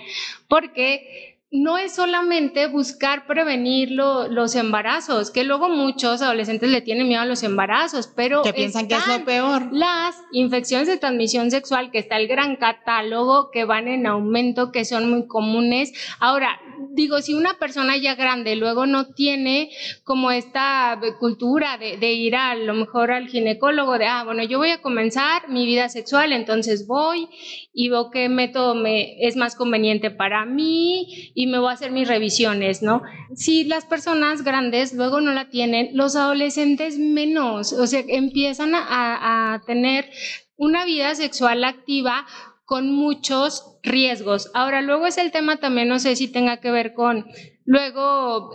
porque 0.47 1.32
no 1.53 1.77
es 1.77 1.93
solamente 1.93 2.65
buscar 2.65 3.27
prevenir 3.27 3.91
los 3.91 4.55
embarazos, 4.55 5.29
que 5.29 5.43
luego 5.43 5.69
muchos 5.69 6.23
adolescentes 6.23 6.67
le 6.67 6.81
tienen 6.81 7.07
miedo 7.07 7.21
a 7.21 7.27
los 7.27 7.43
embarazos, 7.43 8.07
pero 8.07 8.41
que 8.41 8.53
piensan 8.53 8.87
que 8.87 8.95
es 8.95 9.07
lo 9.07 9.23
peor. 9.23 9.69
Las 9.71 10.15
infecciones 10.31 10.87
de 10.87 10.97
transmisión 10.97 11.51
sexual, 11.51 11.91
que 11.91 11.99
está 11.99 12.17
el 12.17 12.27
gran 12.27 12.55
catálogo, 12.55 13.51
que 13.51 13.65
van 13.65 13.87
en 13.87 14.07
aumento, 14.07 14.71
que 14.71 14.83
son 14.83 15.11
muy 15.11 15.27
comunes. 15.27 15.93
Ahora, 16.19 16.59
digo, 16.89 17.21
si 17.21 17.35
una 17.35 17.59
persona 17.59 17.97
ya 17.97 18.15
grande 18.15 18.55
luego 18.55 18.87
no 18.87 19.13
tiene 19.13 19.69
como 20.03 20.31
esta 20.31 20.99
cultura 21.19 21.77
de, 21.77 21.97
de, 21.97 22.13
ir 22.13 22.35
a 22.35 22.55
lo 22.55 22.73
mejor 22.73 23.11
al 23.11 23.27
ginecólogo, 23.27 23.99
de, 23.99 24.07
ah, 24.07 24.23
bueno, 24.23 24.43
yo 24.43 24.57
voy 24.57 24.71
a 24.71 24.81
comenzar 24.81 25.49
mi 25.49 25.67
vida 25.67 25.87
sexual, 25.89 26.33
entonces 26.33 26.87
voy 26.87 27.29
y 27.73 27.89
veo 27.89 28.09
qué 28.11 28.27
método 28.29 28.73
me 28.73 29.23
es 29.25 29.35
más 29.35 29.55
conveniente 29.55 30.09
para 30.11 30.45
mí 30.45 31.31
y 31.35 31.42
me 31.47 31.59
voy 31.59 31.69
a 31.69 31.73
hacer 31.73 31.91
mis 31.91 32.07
revisiones, 32.07 32.81
¿no? 32.81 33.01
Si 33.35 33.63
las 33.63 33.85
personas 33.85 34.43
grandes 34.43 34.93
luego 34.93 35.21
no 35.21 35.31
la 35.31 35.49
tienen, 35.49 35.89
los 35.93 36.15
adolescentes 36.15 36.97
menos, 36.97 37.73
o 37.73 37.87
sea, 37.87 38.03
empiezan 38.07 38.75
a, 38.75 39.53
a 39.53 39.61
tener 39.65 40.09
una 40.55 40.85
vida 40.85 41.15
sexual 41.15 41.63
activa 41.63 42.25
con 42.65 42.91
muchos 42.91 43.72
riesgos. 43.83 44.49
Ahora, 44.53 44.81
luego 44.81 45.05
es 45.05 45.17
el 45.17 45.31
tema 45.31 45.57
también, 45.57 45.89
no 45.89 45.99
sé 45.99 46.15
si 46.15 46.27
tenga 46.27 46.57
que 46.57 46.71
ver 46.71 46.93
con 46.93 47.25
Luego, 47.65 48.51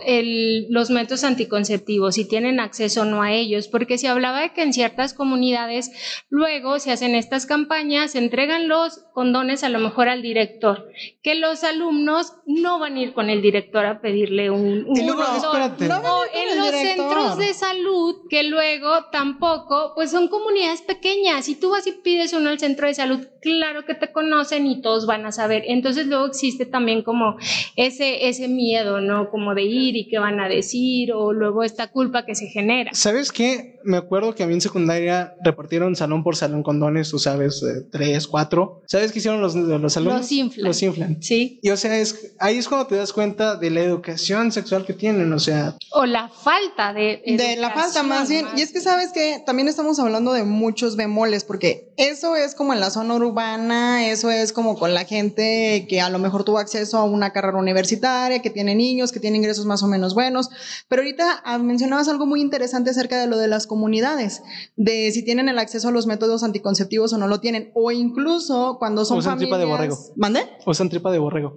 los 0.69 0.91
métodos 0.91 1.23
anticonceptivos, 1.23 2.13
si 2.13 2.27
tienen 2.27 2.59
acceso 2.59 3.01
o 3.01 3.05
no 3.05 3.23
a 3.23 3.31
ellos, 3.31 3.67
porque 3.67 3.97
se 3.97 4.07
hablaba 4.07 4.41
de 4.41 4.53
que 4.53 4.61
en 4.61 4.71
ciertas 4.71 5.15
comunidades 5.15 5.91
luego 6.29 6.77
se 6.77 6.91
hacen 6.91 7.15
estas 7.15 7.47
campañas, 7.47 8.11
se 8.11 8.19
entregan 8.19 8.67
los 8.67 8.99
condones 9.13 9.63
a 9.63 9.69
lo 9.69 9.79
mejor 9.79 10.09
al 10.09 10.21
director, 10.21 10.89
que 11.23 11.33
los 11.33 11.63
alumnos 11.63 12.33
no 12.45 12.77
van 12.77 12.97
a 12.97 12.99
ir 12.99 13.13
con 13.13 13.31
el 13.31 13.41
director 13.41 13.83
a 13.85 13.99
pedirle 13.99 14.51
un, 14.51 14.85
condón. 14.85 15.75
No, 15.87 16.21
en 16.31 16.57
los 16.57 16.69
centros 16.69 17.37
de 17.37 17.53
salud 17.55 18.27
que 18.29 18.43
luego 18.43 19.05
tampoco, 19.11 19.93
pues 19.95 20.11
son 20.11 20.27
comunidades 20.27 20.83
pequeñas. 20.83 21.45
Si 21.45 21.55
tú 21.55 21.71
vas 21.71 21.87
y 21.87 21.93
pides 21.93 22.33
uno 22.33 22.51
al 22.51 22.59
centro 22.59 22.85
de 22.85 22.93
salud, 22.93 23.27
claro 23.41 23.85
que 23.85 23.95
te 23.95 24.11
conocen 24.11 24.67
y 24.67 24.81
todos 24.81 25.07
van 25.19 25.27
a 25.27 25.31
saber. 25.31 25.63
Entonces 25.67 26.07
luego 26.07 26.27
existe 26.27 26.65
también 26.65 27.03
como 27.03 27.37
ese, 27.75 28.27
ese 28.29 28.47
miedo, 28.47 29.01
¿no? 29.01 29.29
Como 29.29 29.53
de 29.53 29.63
ir 29.63 29.95
y 29.95 30.07
qué 30.07 30.19
van 30.19 30.39
a 30.39 30.47
decir 30.47 31.11
o 31.13 31.33
luego 31.33 31.63
esta 31.63 31.91
culpa 31.91 32.25
que 32.25 32.35
se 32.35 32.47
genera. 32.47 32.91
¿Sabes 32.93 33.31
qué? 33.31 33.78
Me 33.83 33.97
acuerdo 33.97 34.35
que 34.35 34.43
a 34.43 34.47
mí 34.47 34.53
en 34.53 34.61
secundaria 34.61 35.35
repartieron 35.43 35.95
salón 35.95 36.23
por 36.23 36.35
salón 36.35 36.63
condones, 36.63 37.09
tú 37.09 37.19
sabes, 37.19 37.63
eh, 37.63 37.85
tres, 37.91 38.27
cuatro. 38.27 38.81
¿Sabes 38.87 39.11
qué 39.11 39.19
hicieron 39.19 39.41
los, 39.41 39.55
los 39.55 39.93
salones? 39.93 40.21
Los 40.21 40.31
inflan. 40.31 40.65
Los 40.65 40.83
inflan. 40.83 41.21
Sí. 41.21 41.59
Y 41.61 41.69
o 41.69 41.77
sea, 41.77 41.97
es, 41.97 42.33
ahí 42.39 42.57
es 42.57 42.67
cuando 42.67 42.87
te 42.87 42.95
das 42.95 43.13
cuenta 43.13 43.55
de 43.55 43.69
la 43.69 43.81
educación 43.81 44.51
sexual 44.51 44.85
que 44.85 44.93
tienen, 44.93 45.31
o 45.31 45.39
sea. 45.39 45.75
O 45.91 46.05
la 46.05 46.29
falta 46.29 46.93
de... 46.93 47.21
De 47.25 47.55
la 47.55 47.71
falta 47.71 48.03
más 48.03 48.29
bien. 48.29 48.45
Y 48.55 48.61
es 48.61 48.71
que 48.71 48.81
sabes 48.81 49.11
que 49.11 49.41
también 49.45 49.67
estamos 49.67 49.99
hablando 49.99 50.33
de 50.33 50.43
muchos 50.43 50.95
bemoles, 50.95 51.43
porque 51.43 51.93
eso 51.97 52.35
es 52.35 52.55
como 52.55 52.73
en 52.73 52.79
la 52.79 52.89
zona 52.89 53.15
urbana, 53.15 54.07
eso 54.07 54.29
es 54.29 54.53
como 54.53 54.77
con 54.77 54.93
la 54.93 55.05
gente 55.05 55.85
que 55.87 56.01
a 56.01 56.09
lo 56.09 56.19
mejor 56.19 56.43
tuvo 56.43 56.57
acceso 56.57 56.97
a 56.97 57.03
una 57.03 57.31
carrera 57.31 57.57
universitaria, 57.57 58.41
que 58.41 58.49
tiene 58.49 58.75
niños, 58.75 59.11
que 59.11 59.19
tiene 59.19 59.37
ingresos 59.37 59.65
más 59.65 59.83
o 59.83 59.87
menos 59.87 60.13
buenos. 60.13 60.49
Pero 60.87 61.01
ahorita 61.01 61.41
ah, 61.43 61.57
mencionabas 61.57 62.07
algo 62.07 62.25
muy 62.25 62.41
interesante 62.41 62.89
acerca 62.89 63.19
de 63.19 63.27
lo 63.27 63.37
de 63.37 63.47
las 63.47 63.67
comunidades, 63.69 64.41
de 64.75 65.09
si 65.13 65.23
tienen 65.23 65.47
el 65.47 65.57
acceso 65.59 65.87
a 65.87 65.91
los 65.91 66.05
métodos 66.07 66.43
anticonceptivos 66.43 67.13
o 67.13 67.17
no 67.17 67.27
lo 67.29 67.39
tienen, 67.39 67.71
o 67.73 67.91
incluso 67.91 68.75
cuando 68.79 69.05
son 69.05 69.19
Usan 69.19 69.37
tripa 69.37 69.57
de 69.57 69.63
borrego. 69.63 69.97
¿Mande? 70.17 70.41
Usan 70.65 70.89
tripa 70.89 71.09
de 71.11 71.19
borrego. 71.19 71.53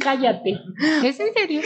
Cállate. 0.00 0.50
¿Es 1.04 1.18
en 1.20 1.34
serio? 1.34 1.60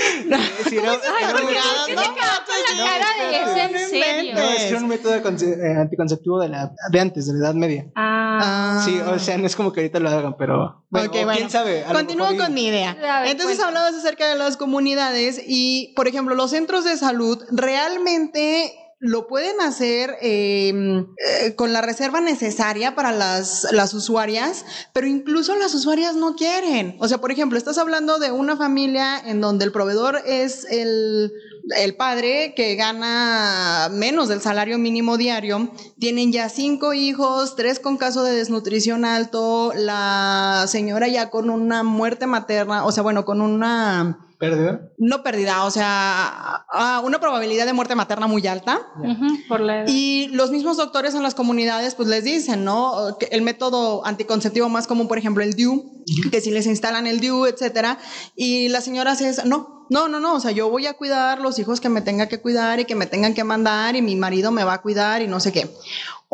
Sí, 0.68 0.76
era- 0.78 0.92
Ay, 1.18 1.24
era 1.24 1.32
¿por 1.32 1.42
un- 1.42 1.48
qué 1.48 1.54
te 1.54 1.94
quedas 1.94 2.40
con 2.46 2.76
la 2.78 2.84
cara 2.84 3.06
de 3.30 3.36
es 3.36 3.70
en 3.84 3.90
serio? 3.90 4.34
No, 4.34 4.40
es 4.50 4.62
que 4.62 4.68
era 4.68 4.78
un 4.78 4.88
método 4.88 5.14
eh, 5.14 5.74
anticonceptivo 5.78 6.40
de, 6.40 6.48
la, 6.48 6.72
de 6.90 7.00
antes, 7.00 7.26
de 7.26 7.34
la 7.34 7.38
Edad 7.46 7.54
Media. 7.54 7.90
Ah, 7.94 8.82
Sí, 8.84 8.98
o 8.98 9.18
sea, 9.18 9.36
no 9.38 9.46
es 9.46 9.54
como 9.54 9.72
que 9.72 9.80
ahorita 9.80 10.00
lo 10.00 10.08
hagan, 10.08 10.34
pero. 10.38 10.82
Bueno, 10.88 11.10
bueno. 11.10 11.32
quién 11.36 11.50
sabe. 11.50 11.84
Continúo 11.92 12.32
y- 12.32 12.38
con 12.38 12.52
mi 12.54 12.66
idea. 12.66 12.94
Ver, 12.94 13.28
Entonces 13.28 13.60
hablabas 13.60 13.94
acerca 13.94 14.26
de 14.26 14.34
las 14.36 14.56
comunidades 14.56 15.40
y, 15.46 15.92
por 15.94 16.08
ejemplo, 16.08 16.34
los 16.34 16.50
centros 16.50 16.84
de 16.84 16.96
salud 16.96 17.38
realmente 17.50 18.72
lo 19.02 19.26
pueden 19.26 19.60
hacer 19.60 20.16
eh, 20.22 21.04
eh, 21.16 21.56
con 21.56 21.72
la 21.72 21.82
reserva 21.82 22.20
necesaria 22.20 22.94
para 22.94 23.10
las, 23.10 23.66
las 23.72 23.94
usuarias, 23.94 24.64
pero 24.92 25.08
incluso 25.08 25.56
las 25.56 25.74
usuarias 25.74 26.14
no 26.14 26.36
quieren. 26.36 26.96
O 27.00 27.08
sea, 27.08 27.18
por 27.18 27.32
ejemplo, 27.32 27.58
estás 27.58 27.78
hablando 27.78 28.20
de 28.20 28.30
una 28.30 28.56
familia 28.56 29.18
en 29.18 29.40
donde 29.40 29.64
el 29.64 29.72
proveedor 29.72 30.22
es 30.24 30.64
el, 30.70 31.32
el 31.76 31.96
padre 31.96 32.54
que 32.54 32.76
gana 32.76 33.88
menos 33.90 34.28
del 34.28 34.40
salario 34.40 34.78
mínimo 34.78 35.16
diario, 35.16 35.72
tienen 35.98 36.30
ya 36.30 36.48
cinco 36.48 36.94
hijos, 36.94 37.56
tres 37.56 37.80
con 37.80 37.96
caso 37.96 38.22
de 38.22 38.36
desnutrición 38.36 39.04
alto, 39.04 39.72
la 39.74 40.66
señora 40.68 41.08
ya 41.08 41.28
con 41.28 41.50
una 41.50 41.82
muerte 41.82 42.28
materna, 42.28 42.84
o 42.84 42.92
sea, 42.92 43.02
bueno, 43.02 43.24
con 43.24 43.40
una 43.40 44.28
¿Pérdida? 44.42 44.90
no 44.98 45.22
pérdida, 45.22 45.64
o 45.64 45.70
sea, 45.70 46.66
una 47.04 47.20
probabilidad 47.20 47.64
de 47.64 47.72
muerte 47.72 47.94
materna 47.94 48.26
muy 48.26 48.44
alta. 48.48 48.80
ujú, 48.96 49.46
por 49.46 49.60
la 49.60 49.82
edad. 49.82 49.86
Y 49.86 50.30
los 50.32 50.50
mismos 50.50 50.78
doctores 50.78 51.14
en 51.14 51.22
las 51.22 51.36
comunidades 51.36 51.94
pues 51.94 52.08
les 52.08 52.24
dicen, 52.24 52.64
¿no? 52.64 53.16
Que 53.20 53.26
el 53.26 53.42
método 53.42 54.04
anticonceptivo 54.04 54.68
más 54.68 54.88
común, 54.88 55.06
por 55.06 55.16
ejemplo, 55.16 55.44
el 55.44 55.54
DIU, 55.54 56.02
que 56.32 56.40
si 56.40 56.50
les 56.50 56.66
instalan 56.66 57.06
el 57.06 57.20
DIU, 57.20 57.46
etcétera, 57.46 57.98
y 58.34 58.68
las 58.68 58.82
señoras 58.82 59.20
es, 59.20 59.44
no, 59.44 59.86
no, 59.90 60.08
no, 60.08 60.18
no, 60.18 60.34
o 60.34 60.40
sea, 60.40 60.50
yo 60.50 60.68
voy 60.70 60.86
a 60.86 60.94
cuidar 60.94 61.40
los 61.40 61.60
hijos 61.60 61.80
que 61.80 61.88
me 61.88 62.00
tenga 62.00 62.26
que 62.26 62.40
cuidar 62.40 62.80
y 62.80 62.84
que 62.84 62.96
me 62.96 63.06
tengan 63.06 63.34
que 63.34 63.44
mandar 63.44 63.94
y 63.94 64.02
mi 64.02 64.16
marido 64.16 64.50
me 64.50 64.64
va 64.64 64.74
a 64.74 64.82
cuidar 64.82 65.22
y 65.22 65.28
no 65.28 65.38
sé 65.38 65.52
qué. 65.52 65.70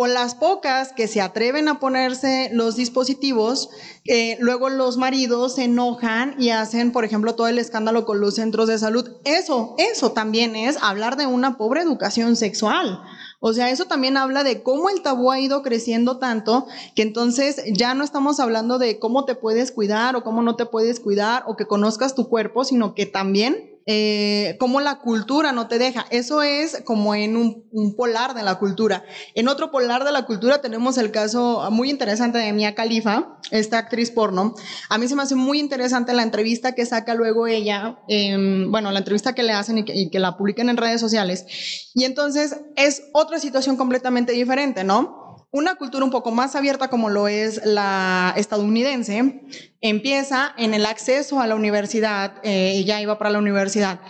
O 0.00 0.06
las 0.06 0.36
pocas 0.36 0.92
que 0.92 1.08
se 1.08 1.20
atreven 1.20 1.66
a 1.66 1.80
ponerse 1.80 2.50
los 2.52 2.76
dispositivos, 2.76 3.68
eh, 4.04 4.36
luego 4.38 4.68
los 4.68 4.96
maridos 4.96 5.56
se 5.56 5.64
enojan 5.64 6.36
y 6.38 6.50
hacen, 6.50 6.92
por 6.92 7.04
ejemplo, 7.04 7.34
todo 7.34 7.48
el 7.48 7.58
escándalo 7.58 8.04
con 8.04 8.20
los 8.20 8.36
centros 8.36 8.68
de 8.68 8.78
salud. 8.78 9.16
Eso, 9.24 9.74
eso 9.76 10.12
también 10.12 10.54
es 10.54 10.76
hablar 10.80 11.16
de 11.16 11.26
una 11.26 11.56
pobre 11.56 11.80
educación 11.80 12.36
sexual. 12.36 13.02
O 13.40 13.52
sea, 13.52 13.70
eso 13.70 13.86
también 13.86 14.16
habla 14.16 14.44
de 14.44 14.62
cómo 14.62 14.88
el 14.88 15.02
tabú 15.02 15.32
ha 15.32 15.40
ido 15.40 15.62
creciendo 15.62 16.18
tanto 16.18 16.68
que 16.94 17.02
entonces 17.02 17.60
ya 17.72 17.94
no 17.94 18.04
estamos 18.04 18.38
hablando 18.38 18.78
de 18.78 19.00
cómo 19.00 19.24
te 19.24 19.34
puedes 19.34 19.72
cuidar 19.72 20.14
o 20.14 20.22
cómo 20.22 20.42
no 20.42 20.54
te 20.54 20.66
puedes 20.66 21.00
cuidar 21.00 21.42
o 21.48 21.56
que 21.56 21.66
conozcas 21.66 22.14
tu 22.14 22.28
cuerpo, 22.28 22.62
sino 22.62 22.94
que 22.94 23.06
también 23.06 23.77
eh, 23.90 24.58
cómo 24.60 24.82
la 24.82 24.98
cultura 24.98 25.52
no 25.52 25.66
te 25.66 25.78
deja. 25.78 26.04
Eso 26.10 26.42
es 26.42 26.82
como 26.84 27.14
en 27.14 27.38
un, 27.38 27.94
polar 27.96 28.34
de 28.34 28.42
la 28.42 28.56
cultura. 28.56 29.02
En 29.34 29.48
otro 29.48 29.70
polar 29.70 30.04
de 30.04 30.12
la 30.12 30.26
cultura 30.26 30.60
tenemos 30.60 30.98
el 30.98 31.10
caso 31.10 31.66
muy 31.70 31.88
interesante 31.88 32.36
de 32.36 32.52
Mia 32.52 32.74
Khalifa, 32.74 33.38
esta 33.50 33.78
actriz 33.78 34.10
porno. 34.10 34.54
A 34.90 34.98
mí 34.98 35.08
se 35.08 35.16
me 35.16 35.22
hace 35.22 35.36
muy 35.36 35.58
interesante 35.58 36.12
la 36.12 36.22
entrevista 36.22 36.74
que 36.74 36.84
saca 36.84 37.14
luego 37.14 37.46
ella, 37.46 37.98
em, 38.08 38.70
bueno, 38.70 38.90
la 38.90 38.98
entrevista 38.98 39.34
que 39.34 39.42
le 39.42 39.54
hacen 39.54 39.78
y 39.78 39.84
que, 39.86 39.96
y 39.96 40.10
que 40.10 40.18
la 40.18 40.36
publican 40.36 40.68
en 40.68 40.76
redes 40.76 41.00
sociales. 41.00 41.46
Y 41.94 42.04
entonces 42.04 42.60
es 42.76 43.04
otra 43.14 43.38
situación 43.38 43.78
completamente 43.78 44.32
diferente, 44.32 44.84
¿no? 44.84 45.27
Una 45.50 45.76
cultura 45.76 46.04
un 46.04 46.10
poco 46.10 46.30
más 46.30 46.54
abierta 46.56 46.88
como 46.88 47.08
lo 47.08 47.26
es 47.26 47.64
la 47.64 48.34
estadounidense 48.36 49.40
empieza 49.80 50.52
en 50.58 50.74
el 50.74 50.84
acceso 50.84 51.40
a 51.40 51.46
la 51.46 51.54
universidad, 51.54 52.34
eh, 52.42 52.72
ella 52.74 53.00
iba 53.00 53.16
para 53.16 53.30
la 53.30 53.38
universidad, 53.38 54.00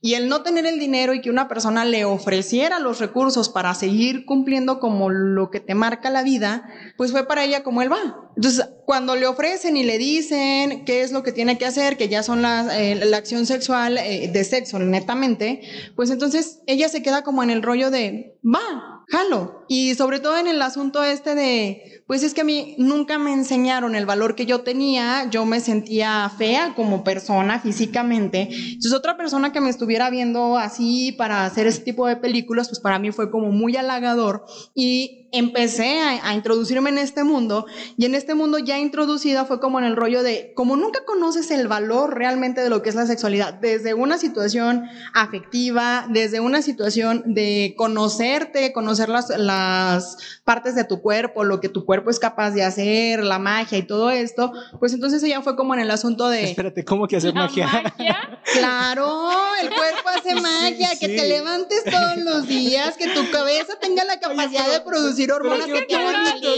y 0.00 0.14
el 0.14 0.28
no 0.28 0.42
tener 0.42 0.66
el 0.66 0.80
dinero 0.80 1.14
y 1.14 1.20
que 1.20 1.30
una 1.30 1.46
persona 1.46 1.84
le 1.84 2.04
ofreciera 2.04 2.80
los 2.80 2.98
recursos 2.98 3.48
para 3.48 3.74
seguir 3.74 4.26
cumpliendo 4.26 4.80
como 4.80 5.08
lo 5.08 5.52
que 5.52 5.60
te 5.60 5.76
marca 5.76 6.10
la 6.10 6.24
vida, 6.24 6.68
pues 6.96 7.12
fue 7.12 7.28
para 7.28 7.44
ella 7.44 7.62
como 7.62 7.80
él 7.80 7.92
va. 7.92 8.27
Entonces, 8.38 8.68
cuando 8.86 9.16
le 9.16 9.26
ofrecen 9.26 9.76
y 9.76 9.82
le 9.82 9.98
dicen 9.98 10.84
qué 10.84 11.02
es 11.02 11.10
lo 11.10 11.24
que 11.24 11.32
tiene 11.32 11.58
que 11.58 11.66
hacer, 11.66 11.96
que 11.96 12.08
ya 12.08 12.22
son 12.22 12.40
las, 12.40 12.72
eh, 12.72 12.94
la 12.94 13.16
acción 13.16 13.46
sexual 13.46 13.98
eh, 13.98 14.30
de 14.32 14.44
sexo 14.44 14.78
netamente, 14.78 15.60
pues 15.96 16.08
entonces 16.10 16.60
ella 16.68 16.88
se 16.88 17.02
queda 17.02 17.24
como 17.24 17.42
en 17.42 17.50
el 17.50 17.64
rollo 17.64 17.90
de, 17.90 18.38
va, 18.44 19.04
jalo. 19.08 19.64
Y 19.68 19.96
sobre 19.96 20.20
todo 20.20 20.38
en 20.38 20.46
el 20.46 20.62
asunto 20.62 21.02
este 21.02 21.34
de, 21.34 22.02
pues 22.06 22.22
es 22.22 22.32
que 22.32 22.42
a 22.42 22.44
mí 22.44 22.76
nunca 22.78 23.18
me 23.18 23.32
enseñaron 23.32 23.96
el 23.96 24.06
valor 24.06 24.36
que 24.36 24.46
yo 24.46 24.60
tenía, 24.60 25.28
yo 25.30 25.44
me 25.44 25.58
sentía 25.58 26.30
fea 26.38 26.74
como 26.76 27.02
persona 27.02 27.58
físicamente. 27.58 28.48
Entonces 28.52 28.92
otra 28.92 29.16
persona 29.16 29.52
que 29.52 29.60
me 29.60 29.68
estuviera 29.68 30.10
viendo 30.10 30.56
así 30.56 31.10
para 31.10 31.44
hacer 31.44 31.66
ese 31.66 31.82
tipo 31.82 32.06
de 32.06 32.16
películas, 32.16 32.68
pues 32.68 32.78
para 32.78 33.00
mí 33.00 33.10
fue 33.10 33.32
como 33.32 33.50
muy 33.50 33.76
halagador 33.76 34.44
y 34.74 35.27
empecé 35.32 36.00
a, 36.00 36.28
a 36.28 36.34
introducirme 36.34 36.90
en 36.90 36.98
este 36.98 37.24
mundo 37.24 37.66
y 37.96 38.04
en 38.06 38.14
este 38.14 38.34
mundo 38.34 38.58
ya 38.58 38.78
introducida 38.78 39.44
fue 39.44 39.60
como 39.60 39.78
en 39.78 39.84
el 39.84 39.96
rollo 39.96 40.22
de, 40.22 40.52
como 40.54 40.76
nunca 40.76 41.04
conoces 41.04 41.50
el 41.50 41.68
valor 41.68 42.16
realmente 42.16 42.60
de 42.60 42.70
lo 42.70 42.82
que 42.82 42.88
es 42.88 42.94
la 42.94 43.06
sexualidad, 43.06 43.54
desde 43.54 43.94
una 43.94 44.18
situación 44.18 44.88
afectiva, 45.14 46.06
desde 46.10 46.40
una 46.40 46.62
situación 46.62 47.22
de 47.26 47.74
conocerte, 47.76 48.72
conocer 48.72 49.08
las, 49.08 49.30
las 49.30 50.16
partes 50.44 50.74
de 50.74 50.84
tu 50.84 51.00
cuerpo, 51.00 51.44
lo 51.44 51.60
que 51.60 51.68
tu 51.68 51.84
cuerpo 51.84 52.10
es 52.10 52.18
capaz 52.18 52.52
de 52.52 52.64
hacer, 52.64 53.22
la 53.22 53.38
magia 53.38 53.78
y 53.78 53.82
todo 53.82 54.10
esto, 54.10 54.52
pues 54.78 54.92
entonces 54.92 55.22
ella 55.22 55.42
fue 55.42 55.56
como 55.56 55.74
en 55.74 55.80
el 55.80 55.90
asunto 55.90 56.28
de... 56.28 56.44
Espérate, 56.44 56.84
¿cómo 56.84 57.06
que 57.06 57.16
hacer 57.16 57.34
¿La 57.34 57.42
magia? 57.42 57.66
magia? 57.66 58.40
Claro, 58.50 59.28
el 59.60 59.68
cuerpo 59.68 60.08
hace 60.08 60.34
magia, 60.34 60.90
que 60.98 61.06
sí. 61.06 61.16
te 61.16 61.28
levantes 61.28 61.84
todos 61.84 62.16
los 62.16 62.48
días, 62.48 62.96
que 62.96 63.08
tu 63.08 63.30
cabeza 63.30 63.74
tenga 63.78 64.04
la 64.04 64.18
capacidad 64.20 64.66
de 64.70 64.80
producir 64.80 65.17
hormonas 65.26 65.66
que 65.66 65.72
qué 65.72 65.82
te 65.82 65.96
bonito, 65.96 66.48